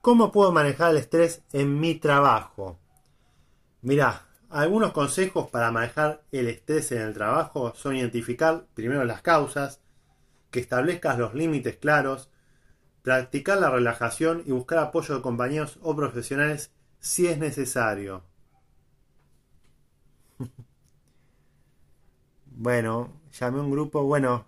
¿Cómo 0.00 0.32
puedo 0.32 0.52
manejar 0.52 0.92
el 0.92 0.96
estrés 0.98 1.42
en 1.52 1.78
mi 1.78 1.96
trabajo? 1.96 2.78
Mirá, 3.82 4.26
algunos 4.50 4.92
consejos 4.92 5.50
para 5.50 5.72
manejar 5.72 6.22
el 6.30 6.48
estrés 6.48 6.92
en 6.92 7.02
el 7.02 7.14
trabajo 7.14 7.74
son 7.74 7.96
identificar 7.96 8.66
primero 8.74 9.04
las 9.04 9.22
causas, 9.22 9.80
que 10.50 10.60
establezcas 10.60 11.18
los 11.18 11.34
límites 11.34 11.76
claros, 11.76 12.30
practicar 13.02 13.58
la 13.58 13.70
relajación 13.70 14.42
y 14.46 14.52
buscar 14.52 14.78
apoyo 14.78 15.16
de 15.16 15.22
compañeros 15.22 15.78
o 15.82 15.96
profesionales 15.96 16.70
si 17.00 17.26
es 17.26 17.38
necesario. 17.38 18.24
bueno, 22.46 23.20
llamé 23.32 23.60
un 23.60 23.70
grupo, 23.70 24.04
bueno, 24.04 24.46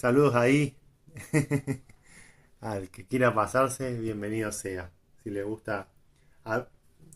Saludos 0.00 0.34
ahí. 0.34 0.78
Al 2.62 2.88
que 2.88 3.06
quiera 3.06 3.34
pasarse, 3.34 4.00
bienvenido 4.00 4.50
sea. 4.50 4.90
Si 5.22 5.28
le 5.28 5.42
gusta, 5.42 5.88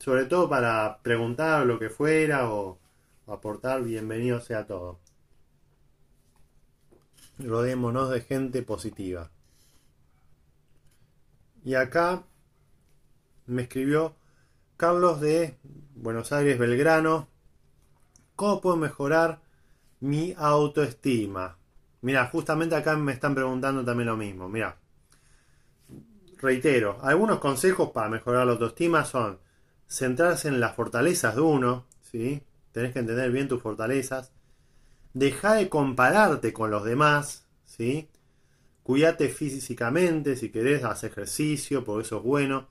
sobre 0.00 0.26
todo 0.26 0.50
para 0.50 1.00
preguntar 1.02 1.64
lo 1.64 1.78
que 1.78 1.88
fuera 1.88 2.52
o, 2.52 2.78
aportar, 3.26 3.82
bienvenido 3.82 4.38
sea 4.42 4.66
todo. 4.66 5.00
Rodémonos 7.38 8.10
de 8.10 8.20
gente 8.20 8.62
positiva. 8.62 9.30
Y 11.64 11.76
acá 11.76 12.24
me 13.46 13.62
escribió 13.62 14.14
Carlos 14.76 15.22
de 15.22 15.56
Buenos 15.94 16.32
Aires, 16.32 16.58
Belgrano. 16.58 17.28
¿Cómo 18.36 18.60
puedo 18.60 18.76
mejorar 18.76 19.40
mi 20.00 20.34
autoestima? 20.36 21.56
Mira, 22.04 22.26
justamente 22.26 22.74
acá 22.74 22.98
me 22.98 23.12
están 23.12 23.34
preguntando 23.34 23.82
también 23.82 24.08
lo 24.08 24.16
mismo. 24.18 24.46
Mira, 24.46 24.76
reitero, 26.36 26.98
algunos 27.00 27.38
consejos 27.38 27.92
para 27.92 28.10
mejorar 28.10 28.44
la 28.44 28.52
autoestima 28.52 29.06
son 29.06 29.38
centrarse 29.88 30.48
en 30.48 30.60
las 30.60 30.74
fortalezas 30.74 31.34
de 31.34 31.40
uno, 31.40 31.86
¿sí? 32.02 32.42
Tenés 32.72 32.92
que 32.92 32.98
entender 32.98 33.30
bien 33.30 33.48
tus 33.48 33.62
fortalezas. 33.62 34.32
Deja 35.14 35.54
de 35.54 35.70
compararte 35.70 36.52
con 36.52 36.70
los 36.70 36.84
demás, 36.84 37.46
¿sí? 37.64 38.10
Cuídate 38.82 39.30
físicamente, 39.30 40.36
si 40.36 40.50
querés, 40.50 40.84
haz 40.84 41.04
ejercicio, 41.04 41.84
porque 41.84 42.02
eso 42.02 42.18
es 42.18 42.22
bueno. 42.22 42.68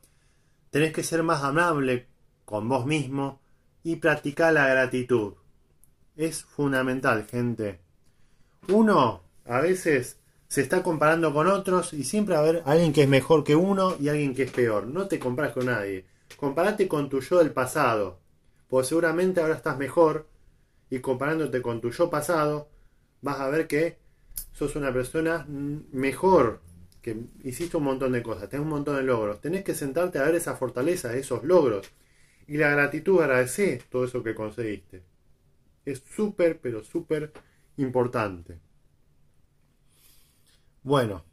Tenés 0.69 0.93
que 0.93 1.01
ser 1.01 1.23
más 1.23 1.41
amable 1.41 2.05
con 2.45 2.69
vos 2.69 2.85
mismo 2.85 3.41
y 3.83 3.95
practicar 3.95 4.53
la 4.53 4.67
gratitud. 4.67 5.33
Es 6.15 6.43
fundamental, 6.43 7.25
gente. 7.25 7.79
Uno 8.67 9.22
a 9.45 9.59
veces 9.59 10.17
se 10.47 10.61
está 10.61 10.83
comparando 10.83 11.33
con 11.33 11.47
otros 11.47 11.93
y 11.93 12.03
siempre 12.03 12.35
va 12.35 12.41
a 12.41 12.43
haber 12.43 12.63
alguien 12.65 12.93
que 12.93 13.03
es 13.03 13.09
mejor 13.09 13.43
que 13.43 13.55
uno 13.55 13.95
y 13.99 14.09
alguien 14.09 14.35
que 14.35 14.43
es 14.43 14.51
peor. 14.51 14.85
No 14.87 15.07
te 15.07 15.19
comparas 15.19 15.53
con 15.53 15.65
nadie. 15.65 16.05
Comparate 16.37 16.87
con 16.87 17.09
tu 17.09 17.21
yo 17.21 17.39
del 17.39 17.51
pasado. 17.51 18.19
Porque 18.67 18.87
seguramente 18.87 19.41
ahora 19.41 19.55
estás 19.55 19.77
mejor 19.77 20.27
y 20.89 20.99
comparándote 20.99 21.61
con 21.61 21.81
tu 21.81 21.89
yo 21.89 22.09
pasado 22.09 22.69
vas 23.21 23.39
a 23.39 23.49
ver 23.49 23.67
que 23.67 23.97
sos 24.51 24.75
una 24.75 24.93
persona 24.93 25.45
mejor, 25.47 26.61
que 27.01 27.17
hiciste 27.43 27.77
un 27.77 27.83
montón 27.83 28.11
de 28.11 28.21
cosas, 28.21 28.49
tenés 28.49 28.63
un 28.63 28.69
montón 28.69 28.95
de 28.97 29.03
logros. 29.03 29.41
Tenés 29.41 29.63
que 29.63 29.73
sentarte 29.73 30.19
a 30.19 30.23
ver 30.23 30.35
esa 30.35 30.55
fortaleza, 30.55 31.15
esos 31.15 31.43
logros. 31.43 31.89
Y 32.47 32.57
la 32.57 32.69
gratitud, 32.69 33.21
agradecer 33.21 33.83
todo 33.89 34.05
eso 34.05 34.21
que 34.21 34.35
conseguiste. 34.35 35.03
Es 35.85 36.03
súper, 36.15 36.59
pero 36.59 36.83
súper 36.83 37.31
importante. 37.77 38.59
Bueno, 40.83 41.23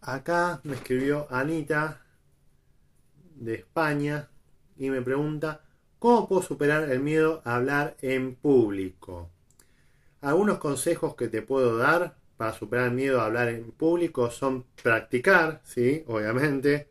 acá 0.00 0.60
me 0.62 0.74
escribió 0.76 1.26
Anita 1.30 2.06
de 3.34 3.54
España 3.54 4.30
y 4.76 4.88
me 4.88 5.02
pregunta, 5.02 5.64
¿cómo 5.98 6.28
puedo 6.28 6.42
superar 6.42 6.88
el 6.92 7.00
miedo 7.00 7.42
a 7.44 7.56
hablar 7.56 7.96
en 8.02 8.36
público? 8.36 9.32
Algunos 10.20 10.58
consejos 10.58 11.16
que 11.16 11.26
te 11.26 11.42
puedo 11.42 11.76
dar 11.76 12.18
para 12.36 12.52
superar 12.52 12.86
el 12.86 12.94
miedo 12.94 13.20
a 13.20 13.26
hablar 13.26 13.48
en 13.48 13.72
público 13.72 14.30
son 14.30 14.66
practicar, 14.80 15.60
sí, 15.64 16.04
obviamente, 16.06 16.88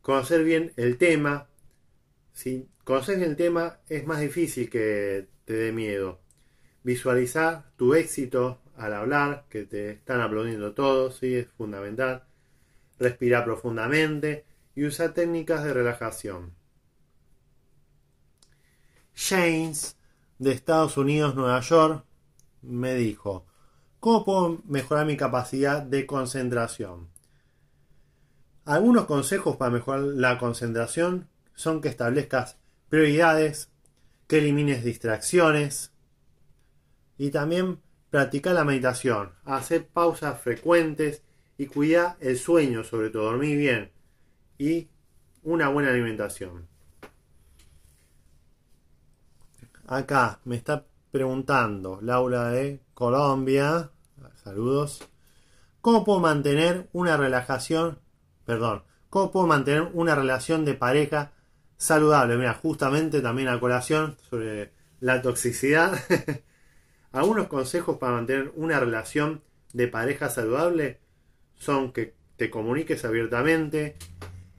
conocer 0.00 0.44
bien 0.44 0.72
el 0.76 0.96
tema. 0.96 1.50
Si 2.32 2.70
conoces 2.84 3.20
el 3.20 3.36
tema 3.36 3.80
es 3.86 4.06
más 4.06 4.20
difícil 4.20 4.70
que 4.70 5.28
te 5.44 5.52
dé 5.52 5.72
miedo. 5.72 6.22
Visualizar 6.84 7.70
tu 7.76 7.92
éxito 7.92 8.62
al 8.76 8.94
hablar, 8.94 9.44
que 9.48 9.64
te 9.64 9.90
están 9.90 10.20
aplaudiendo 10.20 10.72
todos, 10.72 11.18
¿sí? 11.18 11.34
es 11.34 11.48
fundamental. 11.48 12.24
Respirar 12.98 13.44
profundamente 13.44 14.44
y 14.74 14.84
usa 14.84 15.12
técnicas 15.12 15.64
de 15.64 15.72
relajación. 15.72 16.52
James, 19.14 19.96
de 20.38 20.52
Estados 20.52 20.96
Unidos, 20.96 21.34
Nueva 21.34 21.60
York, 21.60 22.04
me 22.62 22.94
dijo, 22.94 23.46
¿cómo 24.00 24.24
puedo 24.24 24.62
mejorar 24.66 25.06
mi 25.06 25.16
capacidad 25.16 25.82
de 25.82 26.06
concentración? 26.06 27.08
Algunos 28.64 29.06
consejos 29.06 29.56
para 29.56 29.70
mejorar 29.70 30.00
la 30.00 30.38
concentración 30.38 31.28
son 31.54 31.80
que 31.80 31.88
establezcas 31.88 32.56
prioridades, 32.88 33.70
que 34.26 34.38
elimines 34.38 34.84
distracciones 34.84 35.92
y 37.18 37.30
también 37.30 37.80
practicar 38.12 38.54
la 38.54 38.64
meditación, 38.64 39.32
hacer 39.46 39.88
pausas 39.88 40.38
frecuentes 40.38 41.22
y 41.56 41.64
cuidar 41.64 42.18
el 42.20 42.38
sueño, 42.38 42.84
sobre 42.84 43.08
todo 43.08 43.24
dormir 43.24 43.56
bien 43.56 43.90
y 44.58 44.90
una 45.42 45.68
buena 45.68 45.88
alimentación. 45.88 46.68
Acá 49.86 50.40
me 50.44 50.56
está 50.56 50.84
preguntando 51.10 52.00
Laura 52.02 52.50
de 52.50 52.82
Colombia, 52.92 53.90
saludos, 54.44 55.08
¿cómo 55.80 56.04
puedo 56.04 56.20
mantener 56.20 56.90
una 56.92 57.16
relajación, 57.16 57.98
perdón, 58.44 58.82
cómo 59.08 59.32
puedo 59.32 59.46
mantener 59.46 59.88
una 59.94 60.14
relación 60.14 60.66
de 60.66 60.74
pareja 60.74 61.32
saludable? 61.78 62.36
Mira, 62.36 62.52
justamente 62.52 63.22
también 63.22 63.48
a 63.48 63.58
colación 63.58 64.18
sobre 64.28 64.70
la 65.00 65.22
toxicidad. 65.22 65.98
Algunos 67.12 67.46
consejos 67.48 67.98
para 67.98 68.14
mantener 68.14 68.52
una 68.56 68.80
relación 68.80 69.42
de 69.72 69.86
pareja 69.86 70.30
saludable 70.30 70.98
son 71.54 71.92
que 71.92 72.14
te 72.36 72.50
comuniques 72.50 73.04
abiertamente, 73.04 73.96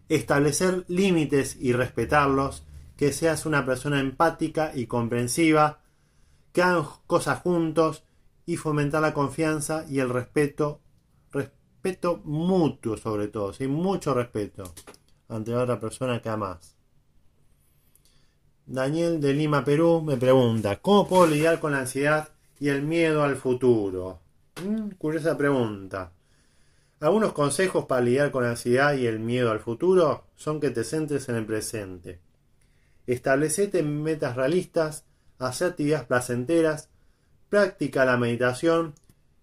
establecer 0.07 0.86
límites 0.88 1.57
y 1.60 1.74
respetarlos, 1.74 2.63
que 2.95 3.12
seas 3.12 3.45
una 3.45 3.65
persona 3.65 4.00
empática 4.00 4.72
y 4.74 4.86
comprensiva, 4.86 5.81
que 6.51 6.62
hagan 6.62 6.86
cosas 7.07 7.41
juntos 7.41 8.03
y 8.45 8.57
fomentar 8.57 9.01
la 9.01 9.13
confianza 9.13 9.86
y 9.89 10.00
el 10.00 10.10
respeto, 10.10 10.79
respeto 11.31 12.22
mutuo 12.24 12.98
sobre 12.98 13.27
todo, 13.29 13.51
sin 13.53 13.72
mucho 13.72 14.13
respeto 14.13 14.74
ante 15.27 15.51
la 15.51 15.63
otra 15.63 15.79
persona 15.79 16.22
que 16.22 16.29
amas. 16.29 16.77
Daniel 18.65 19.19
de 19.19 19.33
Lima, 19.33 19.65
Perú, 19.65 20.01
me 20.01 20.15
pregunta, 20.15 20.79
¿cómo 20.79 21.07
puedo 21.07 21.27
lidiar 21.27 21.60
con 21.60 21.74
la 21.74 21.79
ansiedad 21.79 22.33
y 22.63 22.70
el 22.70 22.82
miedo 22.82 23.24
al 23.24 23.36
futuro? 23.36 24.22
Mm, 24.65 24.91
curiosa 24.91 25.38
pregunta. 25.38 26.13
Algunos 27.01 27.34
consejos 27.34 27.84
para 27.88 28.00
lidiar 28.00 28.32
con 28.32 28.43
la 28.43 28.51
ansiedad 28.51 28.93
y 28.93 29.05
el 29.05 29.20
miedo 29.20 29.51
al 29.51 29.60
futuro 29.60 30.27
son 30.38 30.62
que 30.62 30.70
te 30.70 30.86
centres 30.86 31.27
en 31.27 31.36
el 31.36 31.46
presente. 31.46 32.22
Establecete 33.05 33.84
metas 33.84 34.38
realistas, 34.38 35.03
hacer 35.39 35.72
actividades 35.72 36.05
placenteras, 36.05 36.89
practica 37.50 38.05
la 38.05 38.15
meditación 38.15 38.96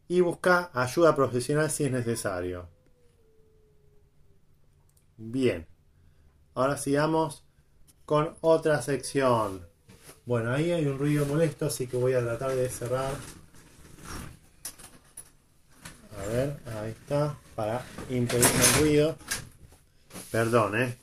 y 0.08 0.22
busca 0.22 0.70
ayuda 0.72 1.14
profesional 1.14 1.70
si 1.70 1.84
es 1.84 1.92
necesario. 1.92 2.70
Bien, 5.18 5.66
ahora 6.54 6.78
sigamos 6.78 7.44
con 8.06 8.34
otra 8.40 8.80
sección. 8.80 9.69
Bueno, 10.30 10.52
ahí 10.52 10.70
hay 10.70 10.86
un 10.86 10.96
ruido 10.96 11.26
molesto, 11.26 11.66
así 11.66 11.88
que 11.88 11.96
voy 11.96 12.12
a 12.12 12.20
tratar 12.20 12.54
de 12.54 12.68
cerrar. 12.68 13.12
A 16.16 16.26
ver, 16.28 16.56
ahí 16.66 16.90
está, 16.92 17.36
para 17.56 17.84
impedir 18.08 18.46
el 18.46 18.80
ruido. 18.80 19.16
Perdón, 20.30 20.80
¿eh? 20.80 20.96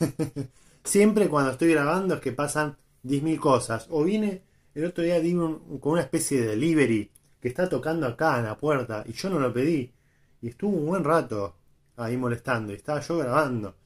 Siempre 0.84 1.28
cuando 1.28 1.50
estoy 1.50 1.70
grabando 1.70 2.14
es 2.14 2.22
que 2.22 2.32
pasan 2.32 2.78
10.000 3.04 3.38
cosas. 3.38 3.88
O 3.90 4.04
viene, 4.04 4.40
el 4.74 4.86
otro 4.86 5.04
día 5.04 5.20
di 5.20 5.34
con 5.34 5.60
una 5.82 6.00
especie 6.00 6.40
de 6.40 6.46
delivery 6.46 7.10
que 7.42 7.48
está 7.48 7.68
tocando 7.68 8.06
acá 8.06 8.38
en 8.38 8.46
la 8.46 8.56
puerta 8.56 9.04
y 9.06 9.12
yo 9.12 9.28
no 9.28 9.38
lo 9.38 9.52
pedí. 9.52 9.92
Y 10.40 10.48
estuvo 10.48 10.74
un 10.74 10.86
buen 10.86 11.04
rato 11.04 11.56
ahí 11.98 12.16
molestando 12.16 12.72
y 12.72 12.76
estaba 12.76 13.00
yo 13.00 13.18
grabando. 13.18 13.76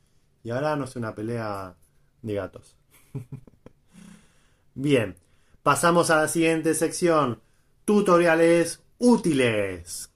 Y 0.45 0.51
ahora 0.51 0.77
no 0.77 0.87
sé, 0.87 1.01
una 1.01 1.13
pelea 1.13 1.75
de 2.23 2.35
gatos. 2.35 2.77
Bien, 4.79 5.17
pasamos 5.63 6.11
a 6.11 6.17
la 6.17 6.29
siguiente 6.29 6.75
sección. 6.75 7.41
Tutoriales 7.87 8.83
útiles. 8.99 10.11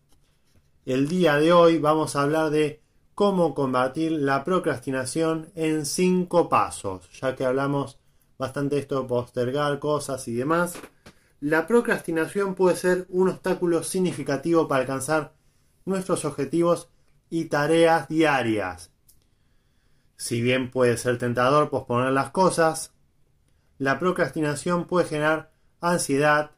El 0.85 1.09
día 1.09 1.37
de 1.37 1.51
hoy 1.55 1.79
vamos 1.79 2.15
a 2.15 2.21
hablar 2.21 2.51
de 2.51 2.83
cómo 3.15 3.55
combatir 3.55 4.13
la 4.13 4.45
procrastinación 4.45 5.51
en 5.55 5.87
cinco 5.87 6.51
pasos, 6.51 7.09
ya 7.19 7.35
que 7.37 7.47
hablamos 7.47 7.99
bastante 8.37 8.75
de 8.75 8.83
esto 8.83 9.01
de 9.01 9.09
postergar 9.09 9.79
cosas 9.79 10.29
y 10.29 10.35
demás. 10.35 10.75
La 11.41 11.67
procrastinación 11.67 12.55
puede 12.55 12.77
ser 12.77 13.07
un 13.09 13.31
obstáculo 13.31 13.83
significativo 13.83 14.69
para 14.69 14.83
alcanzar 14.83 15.33
nuestros 15.87 16.27
objetivos 16.27 16.91
y 17.31 17.47
tareas 17.47 18.11
diarias. 18.11 18.91
Si 20.19 20.43
bien 20.43 20.71
puede 20.71 20.99
ser 20.99 21.17
tentador 21.17 21.71
posponer 21.71 22.13
las 22.13 22.29
cosas, 22.29 22.93
la 23.81 23.99
procrastinación 23.99 24.85
puede 24.85 25.09
generar 25.09 25.53
ansiedad, 25.81 26.51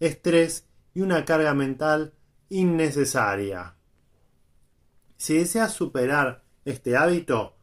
estrés 0.00 0.66
y 0.92 1.00
una 1.00 1.24
carga 1.24 1.54
mental 1.54 2.12
innecesaria. 2.50 3.74
Si 5.16 5.38
deseas 5.38 5.72
superar 5.72 6.44
este 6.66 6.94
hábito, 6.94 7.56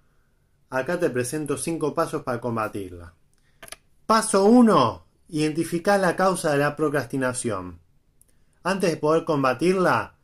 acá 0.71 0.99
te 0.99 1.11
presento 1.11 1.55
5 1.55 1.93
pasos 1.93 2.23
para 2.23 2.41
combatirla. 2.41 3.13
Paso 4.07 4.45
1. 4.45 5.05
Identificar 5.27 5.99
la 5.99 6.15
causa 6.15 6.53
de 6.53 6.57
la 6.57 6.75
procrastinación. 6.75 7.81
Antes 8.63 8.89
de 8.89 8.97
poder 8.97 9.23
combatirla, 9.23 10.15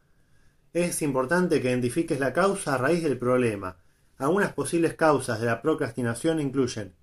es 0.73 1.03
importante 1.03 1.61
que 1.61 1.69
identifiques 1.69 2.19
la 2.19 2.33
causa 2.33 2.73
a 2.73 2.77
raíz 2.79 3.03
del 3.03 3.19
problema. 3.19 3.77
Algunas 4.17 4.53
posibles 4.53 4.95
causas 4.95 5.39
de 5.39 5.45
la 5.45 5.61
procrastinación 5.61 6.39
incluyen 6.39 6.95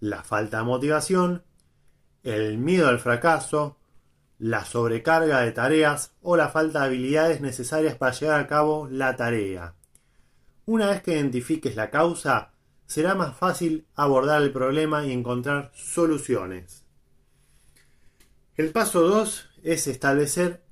la 0.00 0.24
falta 0.24 0.58
de 0.58 0.64
motivación, 0.64 1.44
el 2.22 2.58
miedo 2.58 2.88
al 2.88 2.98
fracaso, 2.98 3.76
la 4.38 4.64
sobrecarga 4.64 5.40
de 5.40 5.52
tareas 5.52 6.12
o 6.22 6.36
la 6.36 6.48
falta 6.48 6.80
de 6.80 6.86
habilidades 6.86 7.40
necesarias 7.40 7.96
para 7.96 8.12
llevar 8.12 8.40
a 8.40 8.46
cabo 8.46 8.88
la 8.90 9.14
tarea. 9.16 9.74
Una 10.64 10.88
vez 10.88 11.02
que 11.02 11.12
identifiques 11.12 11.76
la 11.76 11.90
causa, 11.90 12.52
será 12.86 13.14
más 13.14 13.36
fácil 13.36 13.86
abordar 13.94 14.42
el 14.42 14.52
problema 14.52 15.04
y 15.04 15.12
encontrar 15.12 15.70
soluciones. 15.74 16.84
El 18.56 18.72
paso 18.72 19.02
2 19.02 19.48
es 19.62 19.86
establecer 19.86 20.62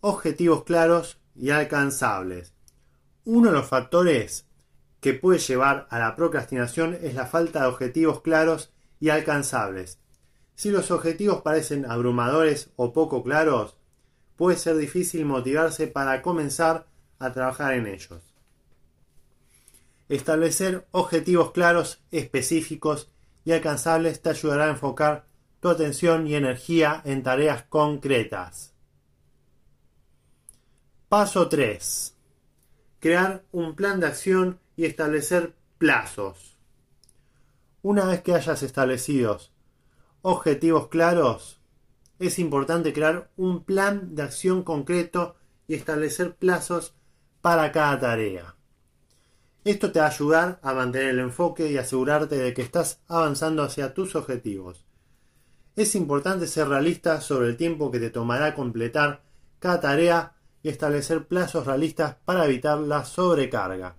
objetivos 0.00 0.64
claros 0.64 1.18
y 1.34 1.50
alcanzables. 1.50 2.54
Uno 3.24 3.50
de 3.50 3.56
los 3.56 3.66
factores 3.66 4.46
que 5.02 5.14
puede 5.14 5.40
llevar 5.40 5.88
a 5.90 5.98
la 5.98 6.14
procrastinación 6.14 6.96
es 7.02 7.14
la 7.14 7.26
falta 7.26 7.62
de 7.62 7.66
objetivos 7.66 8.20
claros 8.20 8.72
y 9.00 9.08
alcanzables. 9.08 9.98
Si 10.54 10.70
los 10.70 10.92
objetivos 10.92 11.42
parecen 11.42 11.90
abrumadores 11.90 12.70
o 12.76 12.92
poco 12.92 13.24
claros, 13.24 13.76
puede 14.36 14.56
ser 14.56 14.76
difícil 14.76 15.24
motivarse 15.24 15.88
para 15.88 16.22
comenzar 16.22 16.86
a 17.18 17.32
trabajar 17.32 17.74
en 17.74 17.88
ellos. 17.88 18.32
Establecer 20.08 20.86
objetivos 20.92 21.50
claros, 21.50 22.00
específicos 22.12 23.10
y 23.44 23.50
alcanzables 23.50 24.22
te 24.22 24.30
ayudará 24.30 24.66
a 24.66 24.70
enfocar 24.70 25.26
tu 25.58 25.68
atención 25.68 26.28
y 26.28 26.36
energía 26.36 27.02
en 27.04 27.24
tareas 27.24 27.64
concretas. 27.64 28.72
Paso 31.08 31.48
3. 31.48 32.16
Crear 33.00 33.44
un 33.50 33.74
plan 33.74 33.98
de 33.98 34.06
acción 34.06 34.61
y 34.76 34.84
establecer 34.84 35.54
plazos. 35.78 36.58
Una 37.82 38.04
vez 38.04 38.22
que 38.22 38.34
hayas 38.34 38.62
establecidos 38.62 39.52
objetivos 40.22 40.86
claros, 40.86 41.60
es 42.20 42.38
importante 42.38 42.92
crear 42.92 43.30
un 43.36 43.64
plan 43.64 44.14
de 44.14 44.22
acción 44.22 44.62
concreto 44.62 45.34
y 45.66 45.74
establecer 45.74 46.36
plazos 46.36 46.94
para 47.40 47.72
cada 47.72 47.98
tarea. 47.98 48.54
Esto 49.64 49.90
te 49.90 49.98
va 49.98 50.06
a 50.06 50.10
ayudar 50.10 50.60
a 50.62 50.74
mantener 50.74 51.10
el 51.10 51.18
enfoque 51.18 51.70
y 51.70 51.76
asegurarte 51.76 52.36
de 52.36 52.54
que 52.54 52.62
estás 52.62 53.00
avanzando 53.08 53.62
hacia 53.62 53.94
tus 53.94 54.14
objetivos. 54.14 54.86
Es 55.74 55.94
importante 55.94 56.46
ser 56.46 56.68
realista 56.68 57.20
sobre 57.20 57.48
el 57.48 57.56
tiempo 57.56 57.90
que 57.90 57.98
te 57.98 58.10
tomará 58.10 58.54
completar 58.54 59.22
cada 59.58 59.80
tarea 59.80 60.34
y 60.62 60.68
establecer 60.68 61.26
plazos 61.26 61.66
realistas 61.66 62.16
para 62.24 62.44
evitar 62.44 62.78
la 62.78 63.04
sobrecarga. 63.04 63.96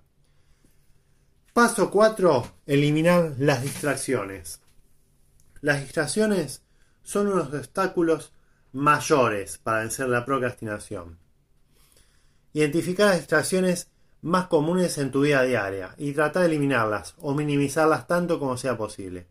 Paso 1.54 1.88
4. 1.88 2.48
Eliminar 2.66 3.36
las 3.38 3.62
distracciones. 3.62 4.60
Las 5.60 5.82
distracciones 5.82 6.64
son 7.04 7.28
unos 7.28 7.54
obstáculos 7.54 8.32
mayores 8.72 9.58
para 9.58 9.82
vencer 9.82 10.08
la 10.08 10.24
procrastinación. 10.24 11.16
Identificar 12.54 13.06
las 13.10 13.18
distracciones 13.18 13.88
más 14.20 14.48
comunes 14.48 14.98
en 14.98 15.12
tu 15.12 15.20
vida 15.20 15.44
diaria 15.44 15.94
y 15.96 16.12
trata 16.12 16.40
de 16.40 16.46
eliminarlas 16.46 17.14
o 17.20 17.34
minimizarlas 17.34 18.08
tanto 18.08 18.40
como 18.40 18.56
sea 18.56 18.76
posible. 18.76 19.28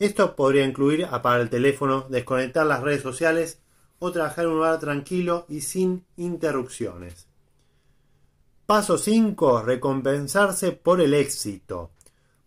Esto 0.00 0.34
podría 0.34 0.64
incluir 0.64 1.04
apagar 1.04 1.40
el 1.40 1.50
teléfono, 1.50 2.04
desconectar 2.10 2.66
las 2.66 2.82
redes 2.82 3.02
sociales 3.02 3.60
o 4.00 4.10
trabajar 4.10 4.46
en 4.46 4.50
un 4.50 4.56
lugar 4.56 4.80
tranquilo 4.80 5.46
y 5.48 5.60
sin 5.60 6.04
interrupciones. 6.16 7.28
Paso 8.72 8.96
5. 8.96 9.64
Recompensarse 9.64 10.72
por 10.72 11.02
el 11.02 11.12
éxito. 11.12 11.90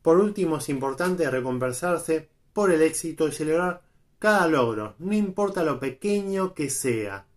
Por 0.01 0.17
último, 0.17 0.57
es 0.57 0.69
importante 0.69 1.29
recompensarse 1.29 2.31
por 2.51 2.71
el 2.71 2.81
éxito 2.81 3.27
y 3.27 3.31
celebrar 3.31 3.83
cada 4.17 4.47
logro, 4.47 4.95
no 4.97 5.13
importa 5.13 5.63
lo 5.63 5.79
pequeño 5.79 6.55
que 6.55 6.71
sea. 6.71 7.27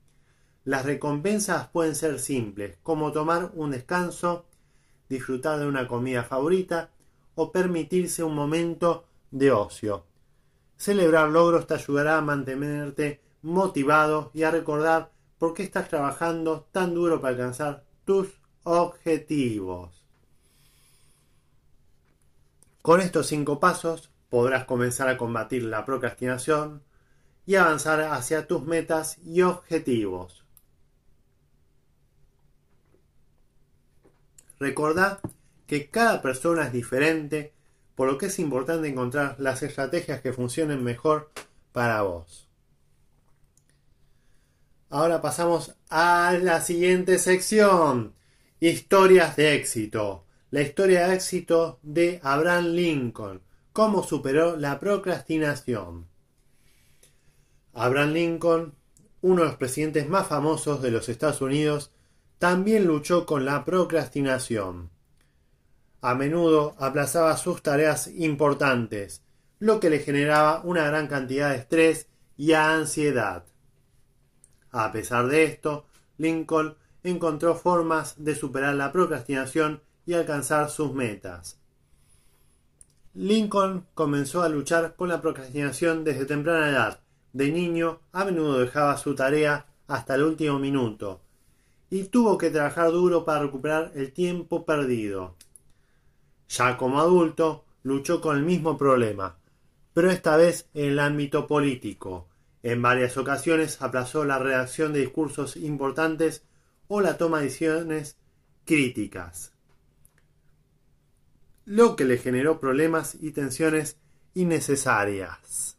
Las 0.65 0.87
recompensas 0.87 1.69
pueden 1.69 1.95
ser 1.95 2.19
simples, 2.19 2.79
como 2.83 3.13
tomar 3.13 3.51
un 3.57 3.73
descanso, 3.73 4.47
disfrutar 5.11 5.59
de 5.59 5.67
una 5.67 5.87
comida 5.87 6.25
favorita 6.25 6.89
o 7.35 7.53
permitirse 7.53 8.25
un 8.25 8.35
momento 8.35 9.05
de 9.31 9.53
ocio. 9.53 10.07
Celebrar 10.79 11.29
logros 11.29 11.67
te 11.67 11.75
ayudará 11.75 12.17
a 12.17 12.23
mantenerte 12.23 13.21
motivado 13.43 14.31
y 14.33 14.45
a 14.45 14.51
recordar 14.51 15.13
por 15.37 15.53
qué 15.53 15.63
estás 15.63 15.91
trabajando 15.91 16.67
tan 16.73 16.95
duro 16.95 17.21
para 17.21 17.33
alcanzar 17.33 17.85
tus 18.07 18.38
objetivos. 18.63 20.05
Con 22.83 23.01
estos 23.01 23.27
cinco 23.27 23.61
pasos 23.61 24.11
podrás 24.31 24.65
comenzar 24.65 25.09
a 25.09 25.17
combatir 25.17 25.65
la 25.65 25.85
procrastinación 25.85 26.83
y 27.47 27.57
avanzar 27.57 28.01
hacia 28.01 28.47
tus 28.47 28.63
metas 28.63 29.19
y 29.25 29.43
objetivos. 29.43 30.45
Recordá 34.59 35.21
que 35.67 35.89
cada 35.89 36.21
persona 36.21 36.65
es 36.67 36.73
diferente, 36.73 37.53
por 37.95 38.09
lo 38.09 38.19
que 38.19 38.27
es 38.27 38.39
importante 38.39 38.89
encontrar 38.89 39.37
las 39.39 39.63
estrategias 39.63 40.21
que 40.21 40.33
funcionen 40.33 40.83
mejor 40.83 41.31
para 41.73 42.03
vos. 42.03 42.49
Ahora 44.91 45.21
pasamos 45.21 45.77
a 45.91 46.33
la 46.41 46.61
siguiente 46.61 47.19
sección. 47.19 48.18
Historias 48.61 49.37
de 49.37 49.55
éxito. 49.55 50.25
La 50.51 50.63
historia 50.63 51.07
de 51.07 51.15
éxito 51.15 51.79
de 51.85 52.19
Abraham 52.25 52.65
Lincoln. 52.73 53.41
Cómo 53.73 54.03
superó 54.03 54.57
la 54.57 54.81
procrastinación. 54.81 56.09
Abraham 57.73 58.13
Lincoln, 58.15 58.75
uno 59.21 59.43
de 59.43 59.49
los 59.51 59.57
presidentes 59.59 60.09
más 60.09 60.27
famosos 60.27 60.83
de 60.83 60.91
los 60.91 61.09
Estados 61.09 61.41
Unidos, 61.41 61.93
también 62.41 62.85
luchó 62.85 63.27
con 63.27 63.45
la 63.45 63.65
procrastinación. 63.65 64.91
A 66.01 66.17
menudo 66.17 66.75
aplazaba 66.81 67.37
sus 67.37 67.63
tareas 67.63 68.09
importantes, 68.09 69.23
lo 69.61 69.79
que 69.79 69.89
le 69.89 70.01
generaba 70.01 70.63
una 70.65 70.85
gran 70.85 71.07
cantidad 71.07 71.51
de 71.51 71.59
estrés 71.59 72.09
y 72.37 72.55
ansiedad. 72.55 73.45
A 74.73 74.91
pesar 74.91 75.29
de 75.29 75.45
esto, 75.45 75.87
Lincoln 76.17 76.77
encontró 77.03 77.55
formas 77.55 78.15
de 78.23 78.35
superar 78.35 78.75
la 78.75 78.93
procrastinación 78.93 79.81
y 80.07 80.15
alcanzar 80.15 80.71
sus 80.71 80.93
metas. 80.93 81.59
Lincoln 83.15 83.87
comenzó 83.95 84.43
a 84.43 84.49
luchar 84.49 84.95
con 84.97 85.09
la 85.09 85.21
procrastinación 85.21 86.05
desde 86.05 86.25
temprana 86.25 86.71
edad. 86.71 87.01
De 87.33 87.51
niño, 87.51 88.01
a 88.13 88.25
menudo 88.25 88.59
dejaba 88.59 88.97
su 88.97 89.15
tarea 89.15 89.67
hasta 89.87 90.15
el 90.15 90.23
último 90.23 90.59
minuto, 90.59 91.23
y 91.91 92.05
tuvo 92.05 92.39
que 92.39 92.51
trabajar 92.51 92.91
duro 92.91 93.25
para 93.25 93.41
recuperar 93.41 93.93
el 93.95 94.13
tiempo 94.13 94.65
perdido. 94.65 95.37
Ya 96.49 96.77
como 96.77 97.01
adulto, 97.01 97.65
luchó 97.83 98.21
con 98.21 98.37
el 98.37 98.45
mismo 98.45 98.77
problema, 98.77 99.39
pero 99.95 100.11
esta 100.11 100.37
vez 100.37 100.69
en 100.75 100.91
el 100.91 100.99
ámbito 100.99 101.47
político. 101.47 102.29
En 102.63 102.83
varias 102.83 103.17
ocasiones 103.17 103.81
aplazó 103.83 104.25
la 104.25 104.39
redacción 104.39 104.93
de 104.93 105.01
discursos 105.01 105.57
importantes 105.57 106.45
o 106.89 107.01
la 107.01 107.17
toma 107.17 107.39
de 107.39 107.45
decisiones 107.45 108.17
críticas, 108.65 109.53
lo 111.65 111.97
que 111.97 112.05
le 112.05 112.19
generó 112.19 112.59
problemas 112.59 113.17
y 113.21 113.31
tensiones 113.33 113.99
innecesarias. 114.35 115.77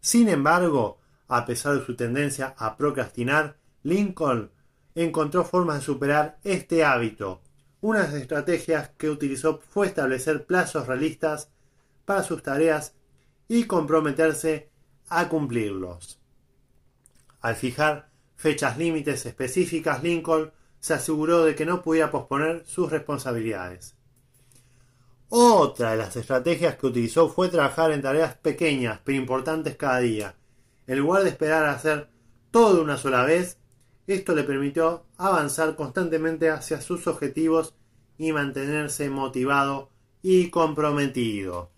Sin 0.00 0.28
embargo, 0.28 0.98
a 1.28 1.46
pesar 1.46 1.78
de 1.78 1.86
su 1.86 1.96
tendencia 1.96 2.54
a 2.58 2.76
procrastinar, 2.76 3.56
Lincoln 3.82 4.50
encontró 4.94 5.44
formas 5.44 5.78
de 5.78 5.84
superar 5.84 6.38
este 6.44 6.84
hábito. 6.84 7.42
Una 7.80 8.00
de 8.00 8.08
las 8.08 8.14
estrategias 8.14 8.90
que 8.96 9.10
utilizó 9.10 9.60
fue 9.60 9.86
establecer 9.86 10.46
plazos 10.46 10.86
realistas 10.86 11.50
para 12.04 12.22
sus 12.22 12.42
tareas 12.42 12.94
y 13.48 13.64
comprometerse 13.64 14.70
a 15.08 15.28
cumplirlos. 15.28 16.20
Al 17.40 17.56
fijar 17.56 18.10
fechas 18.36 18.78
límites 18.78 19.26
específicas, 19.26 20.02
Lincoln 20.02 20.52
se 20.80 20.94
aseguró 20.94 21.44
de 21.44 21.54
que 21.54 21.64
no 21.64 21.82
pudiera 21.82 22.10
posponer 22.10 22.64
sus 22.66 22.90
responsabilidades. 22.90 23.94
Otra 25.28 25.92
de 25.92 25.96
las 25.96 26.14
estrategias 26.16 26.76
que 26.76 26.86
utilizó 26.86 27.28
fue 27.28 27.48
trabajar 27.48 27.90
en 27.90 28.02
tareas 28.02 28.36
pequeñas 28.36 29.00
pero 29.02 29.18
importantes 29.18 29.76
cada 29.76 29.98
día. 30.00 30.36
En 30.86 30.98
lugar 30.98 31.22
de 31.22 31.30
esperar 31.30 31.64
a 31.64 31.72
hacer 31.72 32.08
todo 32.50 32.76
de 32.76 32.82
una 32.82 32.98
sola 32.98 33.24
vez, 33.24 33.58
esto 34.06 34.34
le 34.34 34.44
permitió 34.44 35.06
avanzar 35.16 35.74
constantemente 35.74 36.50
hacia 36.50 36.80
sus 36.80 37.06
objetivos 37.06 37.74
y 38.18 38.32
mantenerse 38.32 39.08
motivado 39.08 39.90
y 40.22 40.50
comprometido. 40.50 41.70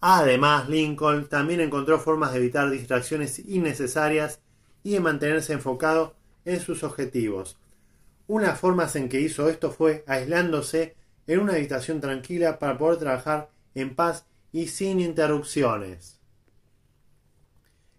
Además, 0.00 0.68
Lincoln 0.68 1.28
también 1.28 1.60
encontró 1.60 1.98
formas 1.98 2.32
de 2.32 2.38
evitar 2.38 2.70
distracciones 2.70 3.40
innecesarias 3.40 4.40
y 4.82 4.92
de 4.92 5.00
mantenerse 5.00 5.52
enfocado 5.52 6.14
en 6.44 6.60
sus 6.60 6.82
objetivos. 6.82 7.58
Una 8.26 8.54
forma 8.54 8.88
en 8.94 9.08
que 9.08 9.20
hizo 9.20 9.48
esto 9.48 9.70
fue 9.70 10.04
aislándose 10.06 10.96
en 11.26 11.40
una 11.40 11.54
habitación 11.54 12.00
tranquila 12.00 12.58
para 12.58 12.76
poder 12.76 12.98
trabajar 12.98 13.50
en 13.74 13.94
paz 13.94 14.26
y 14.52 14.68
sin 14.68 15.00
interrupciones. 15.00 16.20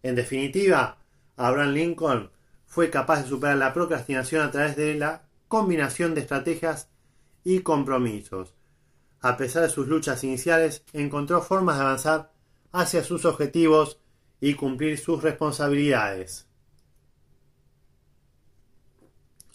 En 0.04 0.16
definitiva, 0.16 0.98
Abraham 1.36 1.74
Lincoln 1.74 2.32
fue 2.66 2.90
capaz 2.90 3.24
de 3.24 3.30
superar 3.30 3.58
la 3.58 3.74
procrastinación 3.74 4.42
a 4.42 4.52
través 4.52 4.76
de 4.76 4.96
la 4.96 5.24
combinación 5.48 6.14
de 6.14 6.22
estrategias 6.22 6.90
y 7.44 7.62
compromisos. 7.62 8.54
A 9.22 9.38
pesar 9.38 9.64
de 9.64 9.70
sus 9.70 9.88
luchas 9.88 10.24
iniciales, 10.24 10.84
encontró 10.94 11.42
formas 11.42 11.78
de 11.78 11.84
avanzar 11.84 12.32
hacia 12.72 13.04
sus 13.04 13.26
objetivos 13.26 14.00
y 14.40 14.54
cumplir 14.54 14.98
sus 14.98 15.22
responsabilidades. 15.22 16.49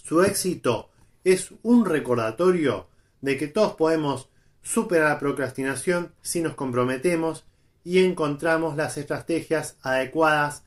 Su 0.04 0.22
éxito 0.22 0.90
es 1.24 1.54
un 1.62 1.86
recordatorio 1.86 2.88
de 3.22 3.38
que 3.38 3.48
todos 3.48 3.72
podemos 3.72 4.28
superar 4.60 5.08
la 5.08 5.18
procrastinación 5.18 6.12
si 6.20 6.42
nos 6.42 6.54
comprometemos 6.54 7.46
y 7.84 8.04
encontramos 8.04 8.76
las 8.76 8.98
estrategias 8.98 9.78
adecuadas 9.80 10.64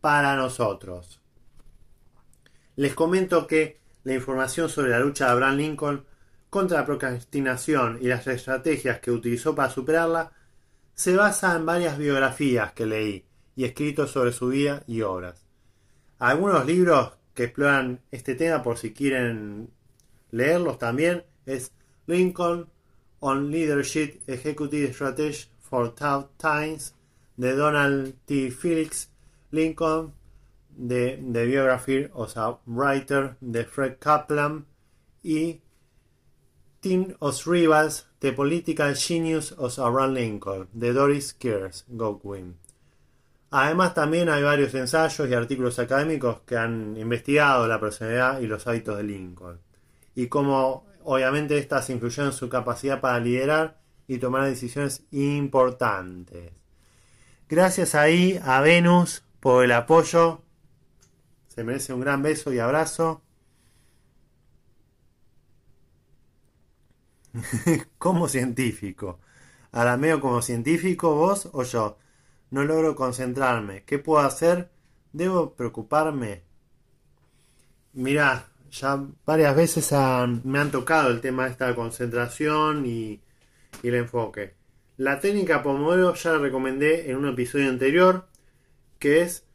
para 0.00 0.34
nosotros. 0.34 1.20
Les 2.74 2.92
comento 2.92 3.46
que 3.46 3.78
la 4.02 4.14
información 4.14 4.68
sobre 4.68 4.90
la 4.90 4.98
lucha 4.98 5.26
de 5.26 5.30
Abraham 5.30 5.56
Lincoln 5.56 6.04
contra 6.48 6.80
la 6.80 6.86
procrastinación 6.86 7.98
y 8.00 8.08
las 8.08 8.26
estrategias 8.26 8.98
que 8.98 9.12
utilizó 9.12 9.54
para 9.54 9.70
superarla 9.70 10.32
se 10.94 11.14
basa 11.14 11.54
en 11.54 11.64
varias 11.64 11.96
biografías 11.96 12.72
que 12.72 12.86
leí 12.86 13.24
y 13.54 13.66
escritos 13.66 14.10
sobre 14.10 14.32
su 14.32 14.48
vida 14.48 14.82
y 14.88 15.02
obras. 15.02 15.46
Algunos 16.18 16.66
libros 16.66 17.19
que 17.40 17.46
exploran 17.46 18.00
este 18.10 18.34
tema 18.34 18.62
por 18.62 18.76
si 18.76 18.92
quieren 18.92 19.70
leerlos 20.30 20.76
también 20.76 21.24
es 21.46 21.72
Lincoln 22.06 22.68
on 23.20 23.50
Leadership 23.50 24.20
Executive 24.26 24.92
Strategy 24.92 25.48
for 25.58 25.94
Tough 25.94 26.26
Times 26.36 26.94
de 27.38 27.56
Donald 27.56 28.14
T. 28.26 28.50
Felix, 28.50 29.08
Lincoln 29.52 30.12
de 30.68 31.16
The 31.32 31.46
Biography 31.46 32.10
of 32.12 32.36
a 32.36 32.58
Writer 32.66 33.36
de 33.40 33.64
Fred 33.64 33.96
Kaplan 33.98 34.66
y 35.22 35.62
Team 36.82 37.16
of 37.20 37.46
Rivals, 37.46 38.04
The 38.18 38.34
Political 38.34 38.94
Genius 38.94 39.52
of 39.52 39.78
Abraham 39.78 40.12
Lincoln 40.12 40.68
de 40.74 40.92
Doris 40.92 41.32
Kears 41.32 41.86
Godwin. 41.88 42.56
Además 43.50 43.94
también 43.94 44.28
hay 44.28 44.42
varios 44.42 44.74
ensayos 44.74 45.28
y 45.28 45.34
artículos 45.34 45.78
académicos 45.78 46.40
que 46.46 46.56
han 46.56 46.96
investigado 46.96 47.66
la 47.66 47.80
personalidad 47.80 48.40
y 48.40 48.46
los 48.46 48.66
hábitos 48.66 48.96
de 48.96 49.02
Lincoln 49.02 49.60
y 50.14 50.28
cómo 50.28 50.86
obviamente 51.02 51.58
estas 51.58 51.90
influyeron 51.90 52.28
en 52.28 52.32
su 52.32 52.48
capacidad 52.48 53.00
para 53.00 53.18
liderar 53.18 53.80
y 54.06 54.18
tomar 54.18 54.44
decisiones 54.44 55.02
importantes. 55.10 56.52
Gracias 57.48 57.94
ahí 57.94 58.40
a 58.44 58.60
Venus 58.60 59.24
por 59.40 59.64
el 59.64 59.72
apoyo 59.72 60.42
se 61.60 61.64
merece 61.64 61.92
un 61.92 62.00
gran 62.00 62.22
beso 62.22 62.52
y 62.52 62.58
abrazo. 62.58 63.22
como 67.98 68.28
científico. 68.28 69.20
Arameo 69.72 70.20
como 70.20 70.42
científico, 70.42 71.14
vos 71.14 71.48
o 71.52 71.62
yo. 71.64 71.98
No 72.50 72.64
logro 72.64 72.94
concentrarme. 72.96 73.84
¿Qué 73.84 73.98
puedo 73.98 74.20
hacer? 74.24 74.70
¿Debo 75.12 75.54
preocuparme? 75.54 76.42
Mirá, 77.92 78.48
ya 78.70 79.04
varias 79.24 79.56
veces 79.56 79.92
me 80.44 80.58
han 80.58 80.70
tocado 80.70 81.10
el 81.10 81.20
tema 81.20 81.44
de 81.44 81.50
esta 81.50 81.74
concentración 81.74 82.86
y, 82.86 83.20
y 83.82 83.88
el 83.88 83.94
enfoque. 83.94 84.54
La 84.96 85.18
técnica 85.18 85.62
Pomodoro 85.62 86.14
ya 86.14 86.32
la 86.32 86.38
recomendé 86.38 87.10
en 87.10 87.16
un 87.16 87.28
episodio 87.28 87.68
anterior, 87.68 88.28
que 88.98 89.22
es 89.22 89.46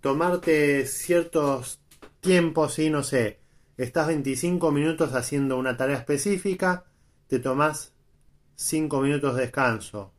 tomarte 0.00 0.86
ciertos 0.86 1.80
tiempos, 2.20 2.78
y 2.78 2.90
no 2.90 3.02
sé, 3.02 3.40
estás 3.76 4.06
25 4.06 4.70
minutos 4.70 5.12
haciendo 5.14 5.58
una 5.58 5.76
tarea 5.76 5.98
específica, 5.98 6.86
te 7.26 7.38
tomas 7.38 7.92
5 8.54 9.00
minutos 9.00 9.34
de 9.34 9.42
descanso. 9.42 10.12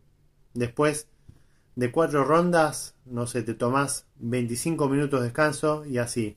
Después 0.53 1.09
de 1.77 1.91
4 1.91 2.23
rondas, 2.23 2.95
no 3.05 3.27
sé, 3.27 3.43
te 3.43 3.53
tomas 3.53 4.07
25 4.15 4.89
minutos 4.89 5.19
de 5.19 5.25
descanso 5.25 5.85
y 5.85 5.99
así. 5.99 6.35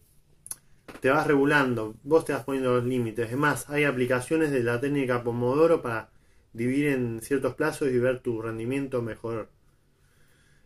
Te 1.00 1.08
vas 1.08 1.26
regulando, 1.26 1.94
vos 2.02 2.26
te 2.26 2.34
vas 2.34 2.44
poniendo 2.44 2.74
los 2.74 2.84
límites. 2.84 3.30
Es 3.30 3.38
más, 3.38 3.70
hay 3.70 3.84
aplicaciones 3.84 4.50
de 4.50 4.62
la 4.62 4.78
técnica 4.78 5.24
Pomodoro 5.24 5.80
para 5.80 6.10
dividir 6.52 6.88
en 6.88 7.22
ciertos 7.22 7.54
plazos 7.54 7.88
y 7.88 7.98
ver 7.98 8.20
tu 8.20 8.42
rendimiento 8.42 9.00
mejor. 9.00 9.48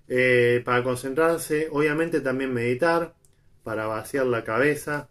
Eh, 0.09 0.61
para 0.65 0.83
concentrarse, 0.83 1.69
obviamente 1.71 2.21
también 2.21 2.53
meditar, 2.53 3.15
para 3.63 3.87
vaciar 3.87 4.27
la 4.27 4.43
cabeza, 4.43 5.09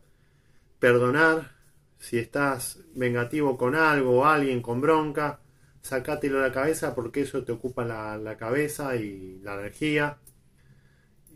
perdonar, 0.79 1.53
si 1.99 2.17
estás 2.17 2.79
vengativo 2.95 3.57
con 3.57 3.75
algo 3.75 4.25
alguien 4.25 4.61
con 4.61 4.81
bronca, 4.81 5.39
sacátelo 5.83 6.39
de 6.39 6.47
la 6.47 6.53
cabeza 6.53 6.95
porque 6.95 7.21
eso 7.21 7.43
te 7.43 7.51
ocupa 7.51 7.85
la, 7.85 8.17
la 8.17 8.37
cabeza 8.37 8.95
y 8.95 9.39
la 9.43 9.53
energía. 9.55 10.17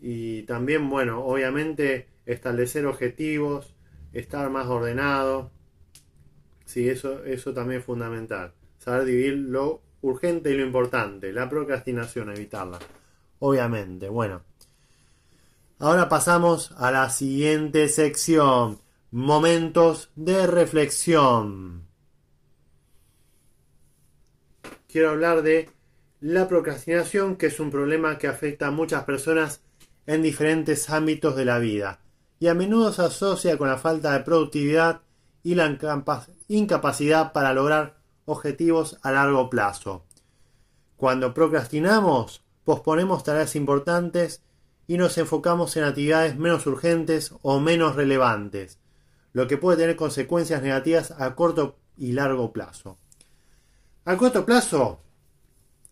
Y 0.00 0.42
también, 0.42 0.88
bueno, 0.90 1.24
obviamente 1.24 2.08
establecer 2.26 2.86
objetivos, 2.86 3.74
estar 4.12 4.50
más 4.50 4.66
ordenado. 4.66 5.50
Sí, 6.64 6.88
eso, 6.88 7.24
eso 7.24 7.54
también 7.54 7.80
es 7.80 7.86
fundamental. 7.86 8.54
Saber 8.78 9.04
dividir 9.04 9.34
lo 9.34 9.82
urgente 10.02 10.50
y 10.50 10.56
lo 10.56 10.64
importante. 10.64 11.32
La 11.32 11.48
procrastinación, 11.48 12.30
evitarla. 12.30 12.78
Obviamente, 13.40 14.08
bueno. 14.08 14.42
Ahora 15.78 16.08
pasamos 16.08 16.72
a 16.72 16.90
la 16.90 17.10
siguiente 17.10 17.88
sección. 17.88 18.80
Momentos 19.10 20.10
de 20.16 20.46
reflexión. 20.46 21.87
Quiero 24.90 25.10
hablar 25.10 25.42
de 25.42 25.68
la 26.20 26.48
procrastinación, 26.48 27.36
que 27.36 27.48
es 27.48 27.60
un 27.60 27.70
problema 27.70 28.16
que 28.16 28.26
afecta 28.26 28.68
a 28.68 28.70
muchas 28.70 29.04
personas 29.04 29.60
en 30.06 30.22
diferentes 30.22 30.88
ámbitos 30.88 31.36
de 31.36 31.44
la 31.44 31.58
vida 31.58 32.00
y 32.40 32.46
a 32.46 32.54
menudo 32.54 32.90
se 32.90 33.02
asocia 33.02 33.58
con 33.58 33.68
la 33.68 33.76
falta 33.76 34.14
de 34.14 34.20
productividad 34.20 35.02
y 35.42 35.56
la 35.56 35.78
incapacidad 36.48 37.32
para 37.34 37.52
lograr 37.52 37.98
objetivos 38.24 38.96
a 39.02 39.12
largo 39.12 39.50
plazo. 39.50 40.06
Cuando 40.96 41.34
procrastinamos, 41.34 42.42
posponemos 42.64 43.24
tareas 43.24 43.56
importantes 43.56 44.42
y 44.86 44.96
nos 44.96 45.18
enfocamos 45.18 45.76
en 45.76 45.84
actividades 45.84 46.38
menos 46.38 46.66
urgentes 46.66 47.34
o 47.42 47.60
menos 47.60 47.94
relevantes, 47.94 48.78
lo 49.34 49.46
que 49.48 49.58
puede 49.58 49.76
tener 49.76 49.96
consecuencias 49.96 50.62
negativas 50.62 51.10
a 51.10 51.34
corto 51.34 51.76
y 51.98 52.12
largo 52.12 52.54
plazo. 52.54 52.96
A 54.08 54.16
corto 54.16 54.46
plazo, 54.46 55.02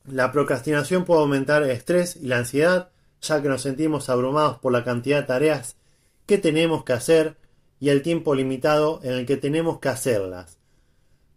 la 0.07 0.33
procrastinación 0.33 1.05
puede 1.05 1.21
aumentar 1.21 1.63
el 1.63 1.69
estrés 1.69 2.17
y 2.17 2.29
la 2.29 2.39
ansiedad, 2.39 2.89
ya 3.21 3.43
que 3.43 3.49
nos 3.51 3.61
sentimos 3.61 4.09
abrumados 4.09 4.59
por 4.59 4.73
la 4.73 4.85
cantidad 4.85 5.21
de 5.21 5.27
tareas 5.27 5.77
que 6.25 6.39
tenemos 6.39 6.83
que 6.83 6.95
hacer 6.95 7.37
y 7.79 7.91
el 7.91 8.01
tiempo 8.01 8.35
limitado 8.35 9.01
en 9.03 9.13
el 9.13 9.27
que 9.27 9.37
tenemos 9.37 9.81
que 9.81 9.91
hacerlas. 9.91 10.57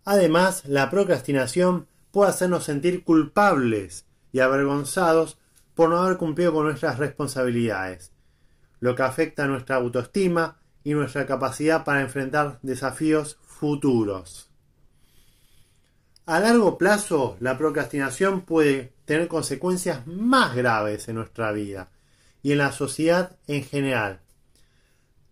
Además, 0.05 0.63
la 0.67 0.89
procrastinación 0.89 1.87
puede 2.11 2.29
hacernos 2.29 2.63
sentir 2.63 3.03
culpables 3.03 4.05
y 4.31 4.39
avergonzados 4.39 5.37
por 5.75 5.89
no 5.89 5.97
haber 5.97 6.15
cumplido 6.15 6.53
con 6.53 6.63
nuestras 6.63 6.97
responsabilidades, 6.97 8.13
lo 8.79 8.95
que 8.95 9.03
afecta 9.03 9.43
a 9.43 9.47
nuestra 9.47 9.75
autoestima 9.75 10.59
y 10.85 10.93
nuestra 10.93 11.25
capacidad 11.25 11.83
para 11.83 11.99
enfrentar 11.99 12.57
desafíos 12.61 13.37
futuros. 13.41 14.48
A 16.29 16.39
largo 16.39 16.77
plazo, 16.77 17.37
la 17.39 17.57
procrastinación 17.57 18.41
puede 18.41 18.93
tener 19.05 19.27
consecuencias 19.27 20.05
más 20.05 20.55
graves 20.55 21.07
en 21.07 21.15
nuestra 21.15 21.51
vida 21.51 21.89
y 22.43 22.51
en 22.51 22.59
la 22.59 22.71
sociedad 22.71 23.35
en 23.47 23.63
general. 23.63 24.19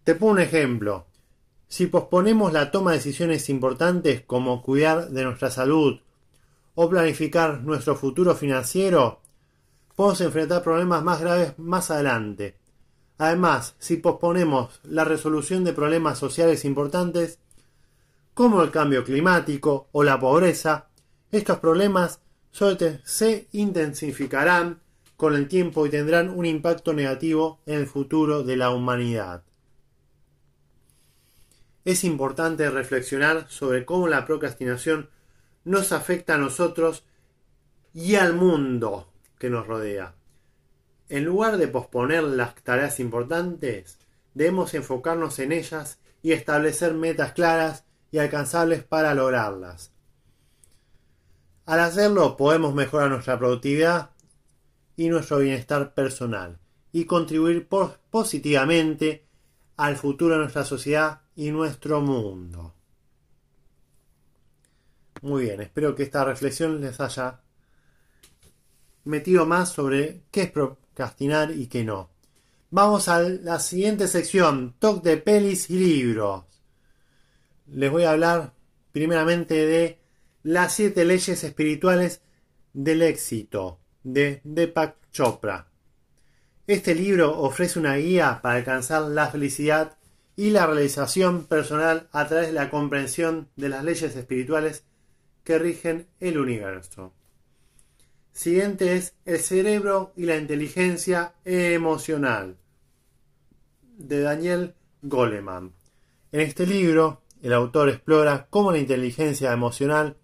Te 0.04 0.16
pongo 0.16 0.32
un 0.32 0.40
ejemplo. 0.40 1.06
Si 1.68 1.86
posponemos 1.86 2.52
la 2.52 2.72
toma 2.72 2.94
de 2.94 2.98
decisiones 2.98 3.48
importantes 3.50 4.24
como 4.26 4.64
cuidar 4.64 5.10
de 5.10 5.24
nuestra 5.24 5.52
salud 5.52 6.00
o 6.74 6.90
planificar 6.90 7.62
nuestro 7.62 7.96
futuro 7.96 8.34
financiero, 8.34 9.22
podemos 9.96 10.20
enfrentar 10.22 10.64
problemas 10.64 11.04
más 11.04 11.22
graves 11.22 11.54
más 11.60 11.92
adelante. 11.92 12.58
Además, 13.20 13.76
si 13.78 13.98
posponemos 13.98 14.80
la 14.84 15.04
resolución 15.04 15.64
de 15.64 15.74
problemas 15.74 16.18
sociales 16.18 16.66
importantes, 16.66 17.38
como 18.34 18.62
el 18.62 18.72
cambio 18.72 19.04
climático 19.04 19.90
o 19.92 20.04
la 20.04 20.20
pobreza, 20.20 20.87
estos 21.32 21.60
problemas 21.60 22.20
se 23.04 23.48
intensificarán 23.52 24.82
con 25.16 25.36
el 25.36 25.48
tiempo 25.48 25.86
y 25.86 25.90
tendrán 25.90 26.30
un 26.30 26.46
impacto 26.46 26.94
negativo 26.94 27.60
en 27.66 27.80
el 27.80 27.88
futuro 27.88 28.44
de 28.44 28.56
la 28.56 28.70
humanidad. 28.70 29.44
Es 31.86 32.04
importante 32.04 32.70
reflexionar 32.70 33.46
sobre 33.50 33.86
cómo 33.86 34.08
la 34.08 34.26
procrastinación 34.26 35.10
nos 35.64 35.92
afecta 35.92 36.36
a 36.36 36.38
nosotros 36.38 37.04
y 37.94 38.16
al 38.16 38.34
mundo 38.34 39.12
que 39.40 39.50
nos 39.50 39.68
rodea. 39.68 40.16
En 41.10 41.26
lugar 41.26 41.58
de 41.58 41.68
posponer 41.68 42.24
las 42.24 42.56
tareas 42.56 43.00
importantes, 43.00 44.00
debemos 44.34 44.74
enfocarnos 44.74 45.40
en 45.40 45.52
ellas 45.52 46.00
y 46.22 46.34
establecer 46.34 46.94
metas 46.94 47.32
claras 47.34 47.86
y 48.12 48.18
alcanzables 48.18 48.84
para 48.84 49.14
lograrlas. 49.14 49.97
Al 51.68 51.82
hacerlo 51.82 52.38
podemos 52.38 52.74
mejorar 52.74 53.10
nuestra 53.10 53.38
productividad 53.38 54.12
y 54.96 55.10
nuestro 55.10 55.40
bienestar 55.40 55.94
personal 55.94 56.60
y 56.94 57.04
contribuir 57.04 57.68
positivamente 58.10 59.28
al 59.76 59.98
futuro 59.98 60.36
de 60.36 60.40
nuestra 60.40 60.64
sociedad 60.64 61.24
y 61.36 61.52
nuestro 61.52 62.00
mundo. 62.00 62.74
Muy 65.22 65.44
bien, 65.44 65.60
espero 65.60 65.94
que 65.94 66.04
esta 66.04 66.24
reflexión 66.24 66.80
les 66.80 67.02
haya 67.02 67.42
metido 69.04 69.46
más 69.46 69.68
sobre 69.68 70.22
qué 70.32 70.44
es 70.44 70.52
procrastinar 70.52 71.52
y 71.52 71.68
qué 71.68 71.84
no. 71.84 72.10
Vamos 72.70 73.10
a 73.10 73.20
la 73.20 73.60
siguiente 73.60 74.08
sección, 74.08 74.76
talk 74.80 75.04
de 75.04 75.18
pelis 75.18 75.70
y 75.70 75.78
libros. 75.78 76.46
Les 77.68 77.92
voy 77.92 78.04
a 78.04 78.12
hablar 78.12 78.54
primeramente 78.94 79.66
de 79.66 80.07
las 80.48 80.76
siete 80.76 81.04
leyes 81.04 81.44
espirituales 81.44 82.22
del 82.72 83.02
éxito 83.02 83.82
de 84.04 84.40
Deepak 84.46 84.96
Chopra. 85.12 85.68
Este 86.68 86.96
libro 86.96 87.38
ofrece 87.42 87.78
una 87.78 87.98
guía 87.98 88.40
para 88.42 88.56
alcanzar 88.56 89.02
la 89.02 89.28
felicidad 89.28 89.98
y 90.38 90.52
la 90.52 90.66
realización 90.66 91.48
personal 91.48 92.08
a 92.14 92.28
través 92.30 92.48
de 92.48 92.54
la 92.54 92.70
comprensión 92.70 93.50
de 93.58 93.68
las 93.68 93.84
leyes 93.84 94.16
espirituales 94.16 94.86
que 95.44 95.60
rigen 95.60 96.08
el 96.22 96.40
universo. 96.40 97.12
Siguiente 98.32 98.96
es 98.96 99.16
El 99.26 99.40
cerebro 99.40 100.14
y 100.16 100.28
la 100.28 100.38
inteligencia 100.38 101.34
emocional 101.44 102.56
de 103.98 104.22
Daniel 104.22 104.76
Goleman. 105.02 105.74
En 106.32 106.40
este 106.40 106.66
libro, 106.66 107.24
el 107.42 107.52
autor 107.52 107.90
explora 107.90 108.48
cómo 108.50 108.72
la 108.72 108.78
inteligencia 108.78 109.52
emocional 109.52 110.16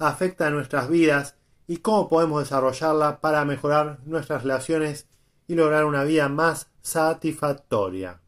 afecta 0.00 0.46
a 0.46 0.50
nuestras 0.50 0.88
vidas 0.88 1.36
y 1.68 1.76
cómo 1.76 2.08
podemos 2.08 2.42
desarrollarla 2.42 3.20
para 3.20 3.44
mejorar 3.44 4.00
nuestras 4.04 4.42
relaciones 4.42 5.06
y 5.46 5.54
lograr 5.54 5.84
una 5.84 6.02
vida 6.04 6.28
más 6.28 6.68
satisfactoria. 6.80 8.20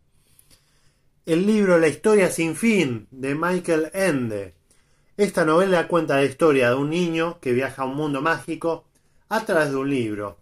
El 1.24 1.46
libro 1.46 1.78
La 1.78 1.88
historia 1.88 2.30
sin 2.30 2.54
fin 2.54 3.08
de 3.10 3.34
Michael 3.34 3.90
Ende. 3.94 4.54
Esta 5.16 5.44
novela 5.44 5.88
cuenta 5.88 6.16
la 6.16 6.24
historia 6.24 6.70
de 6.70 6.76
un 6.76 6.90
niño 6.90 7.40
que 7.40 7.52
viaja 7.52 7.82
a 7.82 7.86
un 7.86 7.96
mundo 7.96 8.20
mágico 8.20 8.84
a 9.28 9.44
través 9.44 9.70
de 9.70 9.76
un 9.76 9.90
libro 9.90 10.38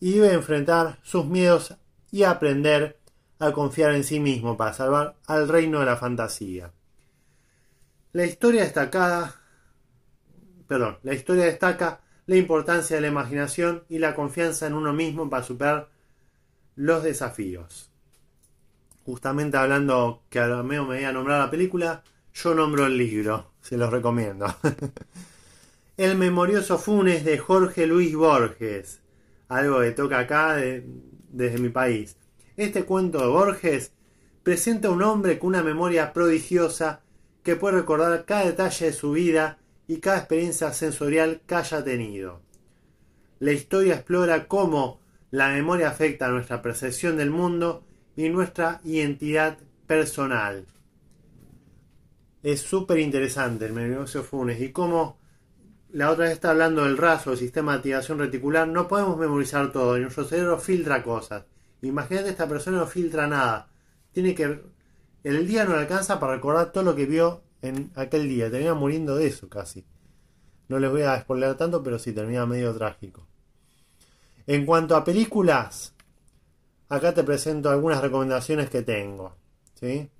y 0.00 0.12
debe 0.12 0.32
enfrentar 0.32 0.98
sus 1.02 1.26
miedos 1.26 1.74
y 2.10 2.22
aprender 2.22 2.98
a 3.38 3.52
confiar 3.52 3.94
en 3.94 4.04
sí 4.04 4.20
mismo 4.20 4.56
para 4.56 4.72
salvar 4.72 5.16
al 5.26 5.48
reino 5.48 5.80
de 5.80 5.86
la 5.86 5.96
fantasía. 5.96 6.72
La 8.12 8.24
historia 8.24 8.62
destacada 8.62 9.41
perdón, 10.72 10.96
la 11.02 11.12
historia 11.12 11.44
destaca 11.44 12.00
la 12.24 12.36
importancia 12.36 12.96
de 12.96 13.02
la 13.02 13.08
imaginación 13.08 13.84
y 13.90 13.98
la 13.98 14.14
confianza 14.14 14.66
en 14.66 14.72
uno 14.72 14.94
mismo 14.94 15.28
para 15.28 15.42
superar 15.42 15.90
los 16.76 17.02
desafíos. 17.02 17.90
Justamente 19.04 19.58
hablando 19.58 20.22
que 20.30 20.38
a 20.38 20.46
lo 20.46 20.64
mejor 20.64 20.88
me 20.88 20.94
voy 20.94 21.04
a 21.04 21.12
nombrar 21.12 21.40
la 21.40 21.50
película, 21.50 22.02
yo 22.32 22.54
nombro 22.54 22.86
el 22.86 22.96
libro, 22.96 23.52
se 23.60 23.76
los 23.76 23.90
recomiendo. 23.90 24.46
el 25.98 26.16
memorioso 26.16 26.78
Funes 26.78 27.22
de 27.22 27.36
Jorge 27.36 27.86
Luis 27.86 28.16
Borges, 28.16 29.02
algo 29.50 29.80
que 29.80 29.90
toca 29.90 30.20
acá 30.20 30.56
desde 30.56 31.58
mi 31.58 31.68
país. 31.68 32.16
Este 32.56 32.84
cuento 32.84 33.18
de 33.18 33.26
Borges 33.26 33.92
presenta 34.42 34.88
a 34.88 34.92
un 34.92 35.02
hombre 35.02 35.38
con 35.38 35.48
una 35.48 35.62
memoria 35.62 36.14
prodigiosa 36.14 37.02
que 37.42 37.56
puede 37.56 37.76
recordar 37.76 38.24
cada 38.24 38.46
detalle 38.46 38.86
de 38.86 38.92
su 38.94 39.10
vida 39.10 39.58
y 39.92 40.00
cada 40.00 40.16
experiencia 40.16 40.72
sensorial 40.72 41.42
que 41.46 41.54
haya 41.54 41.84
tenido. 41.84 42.40
La 43.40 43.52
historia 43.52 43.96
explora 43.96 44.48
cómo 44.48 45.00
la 45.30 45.50
memoria 45.50 45.90
afecta 45.90 46.26
a 46.26 46.30
nuestra 46.30 46.62
percepción 46.62 47.18
del 47.18 47.28
mundo 47.28 47.84
y 48.16 48.30
nuestra 48.30 48.80
identidad 48.84 49.58
personal. 49.86 50.64
Es 52.42 52.62
súper 52.62 53.00
interesante 53.00 53.66
el 53.66 53.74
negocio 53.74 54.22
Funes 54.22 54.62
y 54.62 54.72
cómo 54.72 55.18
la 55.90 56.10
otra 56.10 56.24
vez 56.24 56.32
está 56.32 56.52
hablando 56.52 56.84
del 56.84 56.96
raso, 56.96 57.32
el 57.32 57.38
sistema 57.38 57.72
de 57.72 57.78
activación 57.78 58.18
reticular, 58.18 58.66
no 58.66 58.88
podemos 58.88 59.18
memorizar 59.18 59.72
todo, 59.72 59.98
y 59.98 60.00
nuestro 60.00 60.24
cerebro 60.24 60.58
filtra 60.58 61.02
cosas. 61.02 61.44
Imagínate 61.82 62.30
esta 62.30 62.48
persona 62.48 62.78
no 62.78 62.86
filtra 62.86 63.26
nada. 63.26 63.68
Tiene 64.10 64.34
que 64.34 64.58
el 65.22 65.46
día 65.46 65.66
no 65.66 65.74
alcanza 65.74 66.18
para 66.18 66.36
recordar 66.36 66.72
todo 66.72 66.84
lo 66.84 66.96
que 66.96 67.04
vio 67.04 67.42
en 67.62 67.90
aquel 67.94 68.28
día. 68.28 68.50
Termina 68.50 68.74
muriendo 68.74 69.16
de 69.16 69.26
eso 69.26 69.48
casi. 69.48 69.84
No 70.68 70.78
les 70.78 70.90
voy 70.90 71.02
a 71.02 71.20
spoiler 71.20 71.54
tanto, 71.56 71.82
pero 71.82 71.98
sí, 71.98 72.12
termina 72.12 72.44
medio 72.46 72.74
trágico. 72.74 73.26
En 74.46 74.66
cuanto 74.66 74.96
a 74.96 75.04
películas, 75.04 75.94
acá 76.88 77.14
te 77.14 77.22
presento 77.22 77.70
algunas 77.70 78.00
recomendaciones 78.00 78.68
que 78.68 78.82
tengo. 78.82 79.36
¿sí? 79.74 80.10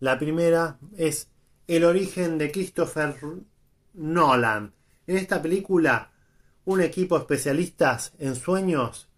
La 0.00 0.18
primera 0.18 0.78
es 0.96 1.28
El 1.66 1.84
origen 1.84 2.38
de 2.38 2.50
Christopher 2.50 3.16
Nolan. 3.92 4.72
En 5.06 5.16
esta 5.16 5.42
película, 5.42 6.12
un 6.64 6.80
equipo 6.80 7.16
de 7.16 7.22
especialistas 7.22 8.12
en 8.18 8.34
sueños 8.34 9.08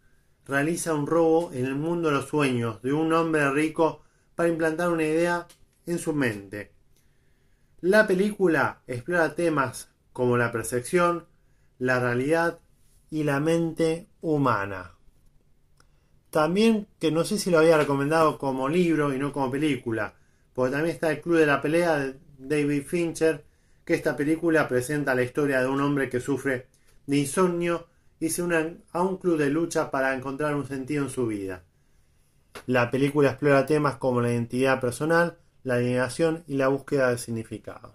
realiza 0.46 0.94
un 0.94 1.06
robo 1.06 1.52
en 1.52 1.66
el 1.66 1.76
mundo 1.76 2.08
de 2.08 2.16
los 2.16 2.28
sueños 2.28 2.82
de 2.82 2.92
un 2.92 3.12
hombre 3.12 3.50
rico 3.50 4.02
para 4.34 4.48
implantar 4.48 4.90
una 4.90 5.04
idea 5.04 5.46
en 5.86 5.98
su 5.98 6.12
mente. 6.12 6.72
La 7.80 8.06
película 8.06 8.82
explora 8.86 9.34
temas 9.34 9.90
como 10.12 10.36
la 10.36 10.52
percepción, 10.52 11.26
la 11.78 11.98
realidad 11.98 12.60
y 13.10 13.24
la 13.24 13.40
mente 13.40 14.08
humana. 14.20 14.92
También, 16.30 16.86
que 16.98 17.10
no 17.10 17.24
sé 17.24 17.38
si 17.38 17.50
lo 17.50 17.58
había 17.58 17.76
recomendado 17.76 18.38
como 18.38 18.68
libro 18.68 19.12
y 19.12 19.18
no 19.18 19.32
como 19.32 19.50
película, 19.50 20.14
porque 20.54 20.72
también 20.72 20.94
está 20.94 21.10
el 21.10 21.20
Club 21.20 21.38
de 21.38 21.46
la 21.46 21.60
Pelea 21.60 21.98
de 21.98 22.16
David 22.38 22.84
Fincher, 22.86 23.44
que 23.84 23.94
esta 23.94 24.16
película 24.16 24.68
presenta 24.68 25.14
la 25.14 25.22
historia 25.22 25.60
de 25.60 25.68
un 25.68 25.80
hombre 25.80 26.08
que 26.08 26.20
sufre 26.20 26.68
de 27.06 27.16
insomnio 27.18 27.86
y 28.20 28.30
se 28.30 28.42
une 28.42 28.78
a 28.92 29.02
un 29.02 29.16
club 29.16 29.36
de 29.36 29.50
lucha 29.50 29.90
para 29.90 30.14
encontrar 30.14 30.54
un 30.54 30.66
sentido 30.66 31.04
en 31.04 31.10
su 31.10 31.26
vida. 31.26 31.64
La 32.66 32.90
película 32.90 33.30
explora 33.30 33.66
temas 33.66 33.96
como 33.96 34.20
la 34.20 34.30
identidad 34.30 34.80
personal, 34.80 35.38
la 35.64 35.74
alineación 35.74 36.44
y 36.46 36.56
la 36.56 36.68
búsqueda 36.68 37.10
de 37.10 37.18
significado. 37.18 37.94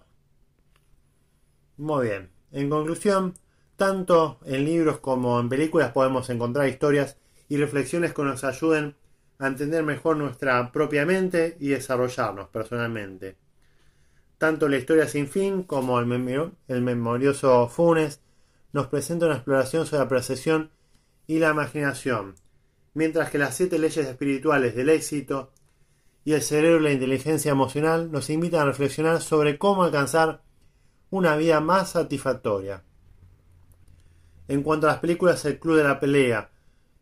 Muy 1.76 2.08
bien. 2.08 2.30
En 2.50 2.70
conclusión, 2.70 3.34
tanto 3.76 4.40
en 4.44 4.64
libros 4.64 4.98
como 4.98 5.38
en 5.38 5.48
películas 5.48 5.92
podemos 5.92 6.28
encontrar 6.30 6.68
historias 6.68 7.16
y 7.48 7.56
reflexiones 7.56 8.12
que 8.12 8.22
nos 8.22 8.42
ayuden 8.44 8.96
a 9.38 9.46
entender 9.46 9.84
mejor 9.84 10.16
nuestra 10.16 10.72
propia 10.72 11.06
mente 11.06 11.56
y 11.60 11.68
desarrollarnos 11.68 12.48
personalmente. 12.48 13.36
Tanto 14.36 14.68
la 14.68 14.76
historia 14.76 15.06
sin 15.06 15.28
fin 15.28 15.62
como 15.62 16.00
el, 16.00 16.52
el 16.68 16.82
memorioso 16.82 17.68
Funes 17.68 18.20
nos 18.72 18.88
presenta 18.88 19.26
una 19.26 19.36
exploración 19.36 19.86
sobre 19.86 20.02
la 20.02 20.08
percepción 20.08 20.70
y 21.26 21.38
la 21.38 21.50
imaginación, 21.50 22.34
mientras 22.94 23.30
que 23.30 23.38
las 23.38 23.54
siete 23.54 23.78
leyes 23.78 24.06
espirituales 24.06 24.74
del 24.74 24.88
éxito 24.88 25.52
y 26.24 26.32
el 26.32 26.42
cerebro 26.42 26.80
y 26.80 26.84
la 26.84 26.92
inteligencia 26.92 27.52
emocional 27.52 28.10
nos 28.12 28.30
invitan 28.30 28.60
a 28.60 28.66
reflexionar 28.66 29.20
sobre 29.20 29.58
cómo 29.58 29.84
alcanzar 29.84 30.42
una 31.10 31.36
vida 31.36 31.60
más 31.60 31.90
satisfactoria. 31.90 32.84
En 34.46 34.62
cuanto 34.62 34.86
a 34.86 34.92
las 34.92 35.00
películas 35.00 35.44
El 35.44 35.58
Club 35.58 35.76
de 35.76 35.84
la 35.84 36.00
Pelea 36.00 36.50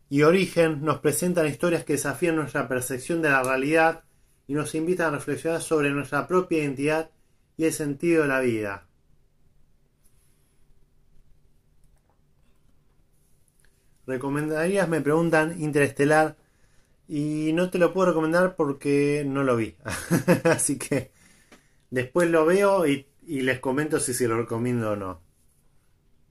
y 0.08 0.22
Origen 0.22 0.84
nos 0.84 1.00
presentan 1.00 1.46
historias 1.46 1.84
que 1.84 1.94
desafían 1.94 2.36
nuestra 2.36 2.68
percepción 2.68 3.22
de 3.22 3.30
la 3.30 3.42
realidad 3.42 4.04
y 4.46 4.54
nos 4.54 4.74
invitan 4.74 5.08
a 5.08 5.16
reflexionar 5.16 5.60
sobre 5.60 5.90
nuestra 5.90 6.26
propia 6.26 6.58
identidad 6.58 7.10
y 7.56 7.64
el 7.64 7.72
sentido 7.72 8.22
de 8.22 8.28
la 8.28 8.40
vida. 8.40 8.86
¿Recomendarías? 14.06 14.88
Me 14.88 15.00
preguntan 15.00 15.60
Interestelar. 15.60 16.36
Y 17.08 17.52
no 17.54 17.70
te 17.70 17.78
lo 17.78 17.92
puedo 17.92 18.08
recomendar 18.08 18.56
porque 18.56 19.24
no 19.26 19.44
lo 19.44 19.56
vi. 19.56 19.76
Así 20.44 20.78
que 20.78 21.12
después 21.90 22.30
lo 22.30 22.44
veo 22.46 22.86
y, 22.86 23.06
les 23.22 23.60
comento 23.60 24.00
si 24.00 24.14
se 24.14 24.28
lo 24.28 24.36
recomiendo 24.38 24.92
o 24.92 24.96
no. 24.96 25.20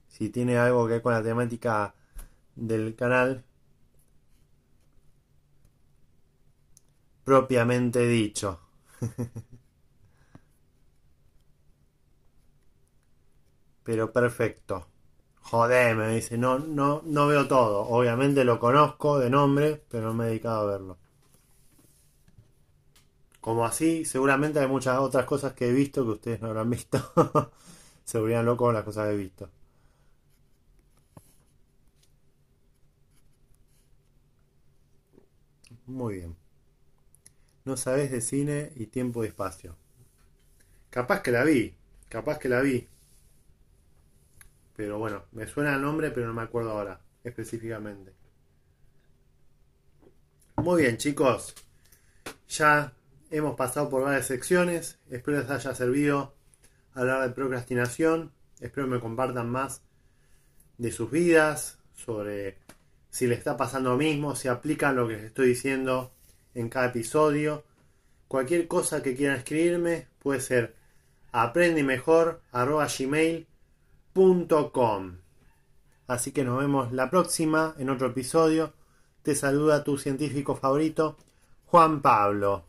Si 0.08 0.30
tiene 0.30 0.58
algo 0.58 0.86
que 0.86 0.94
ver 0.94 1.02
con 1.02 1.12
la 1.14 1.22
temática 1.22 1.94
del 2.56 2.94
canal. 2.96 3.44
Propiamente 7.24 8.06
dicho. 8.06 8.60
Pero 13.84 14.12
perfecto. 14.12 14.86
Joder, 15.50 15.96
me 15.96 16.08
dice, 16.14 16.36
no, 16.36 16.58
no, 16.58 17.00
no 17.06 17.26
veo 17.26 17.48
todo. 17.48 17.80
Obviamente 17.88 18.44
lo 18.44 18.60
conozco 18.60 19.18
de 19.18 19.30
nombre, 19.30 19.82
pero 19.88 20.08
no 20.08 20.14
me 20.14 20.24
he 20.24 20.28
dedicado 20.28 20.60
a 20.68 20.72
verlo. 20.72 20.98
Como 23.40 23.64
así, 23.64 24.04
seguramente 24.04 24.58
hay 24.60 24.66
muchas 24.68 24.98
otras 24.98 25.24
cosas 25.24 25.54
que 25.54 25.68
he 25.68 25.72
visto 25.72 26.04
que 26.04 26.10
ustedes 26.10 26.40
no 26.42 26.48
habrán 26.48 26.68
visto. 26.70 27.00
Se 28.04 28.18
volvían 28.18 28.44
locos 28.44 28.74
las 28.74 28.84
cosas 28.84 29.08
que 29.08 29.14
he 29.14 29.16
visto. 29.16 29.48
Muy 35.86 36.16
bien. 36.16 36.36
No 37.66 37.76
sabes 37.76 38.10
de 38.10 38.22
cine 38.22 38.72
y 38.76 38.86
tiempo 38.86 39.22
y 39.22 39.26
espacio. 39.26 39.76
Capaz 40.90 41.22
que 41.22 41.30
la 41.30 41.44
vi, 41.44 41.76
capaz 42.08 42.38
que 42.40 42.48
la 42.48 42.60
vi. 42.60 42.88
Pero 44.76 44.98
bueno, 44.98 45.24
me 45.32 45.46
suena 45.46 45.74
el 45.74 45.82
nombre, 45.82 46.10
pero 46.10 46.26
no 46.26 46.34
me 46.34 46.42
acuerdo 46.42 46.72
ahora 46.72 47.00
específicamente. 47.24 48.12
Muy 50.56 50.82
bien, 50.82 50.98
chicos. 50.98 51.54
Ya 52.48 52.92
hemos 53.30 53.56
pasado 53.56 53.88
por 53.88 54.02
varias 54.02 54.26
secciones. 54.26 54.98
Espero 55.10 55.40
les 55.40 55.48
haya 55.50 55.74
servido 55.74 56.34
hablar 56.94 57.26
de 57.26 57.34
procrastinación. 57.34 58.32
Espero 58.60 58.86
me 58.86 59.00
compartan 59.00 59.50
más 59.50 59.82
de 60.78 60.92
sus 60.92 61.10
vidas, 61.10 61.78
sobre 61.94 62.58
si 63.10 63.26
les 63.26 63.38
está 63.38 63.56
pasando 63.56 63.90
lo 63.90 63.96
mismo, 63.96 64.36
si 64.36 64.48
aplican 64.48 64.96
lo 64.96 65.08
que 65.08 65.14
les 65.14 65.24
estoy 65.24 65.48
diciendo 65.48 66.12
en 66.54 66.68
cada 66.68 66.88
episodio. 66.88 67.64
Cualquier 68.28 68.68
cosa 68.68 69.02
que 69.02 69.16
quieran 69.16 69.38
escribirme 69.38 70.08
puede 70.18 70.40
ser 70.40 70.74
aprendimejor.gmail.com 71.32 73.55
Así 76.06 76.32
que 76.32 76.42
nos 76.42 76.58
vemos 76.58 76.90
la 76.92 77.10
próxima 77.10 77.74
en 77.78 77.90
otro 77.90 78.06
episodio. 78.06 78.72
Te 79.22 79.34
saluda 79.34 79.84
tu 79.84 79.98
científico 79.98 80.56
favorito, 80.56 81.18
Juan 81.66 82.00
Pablo. 82.00 82.64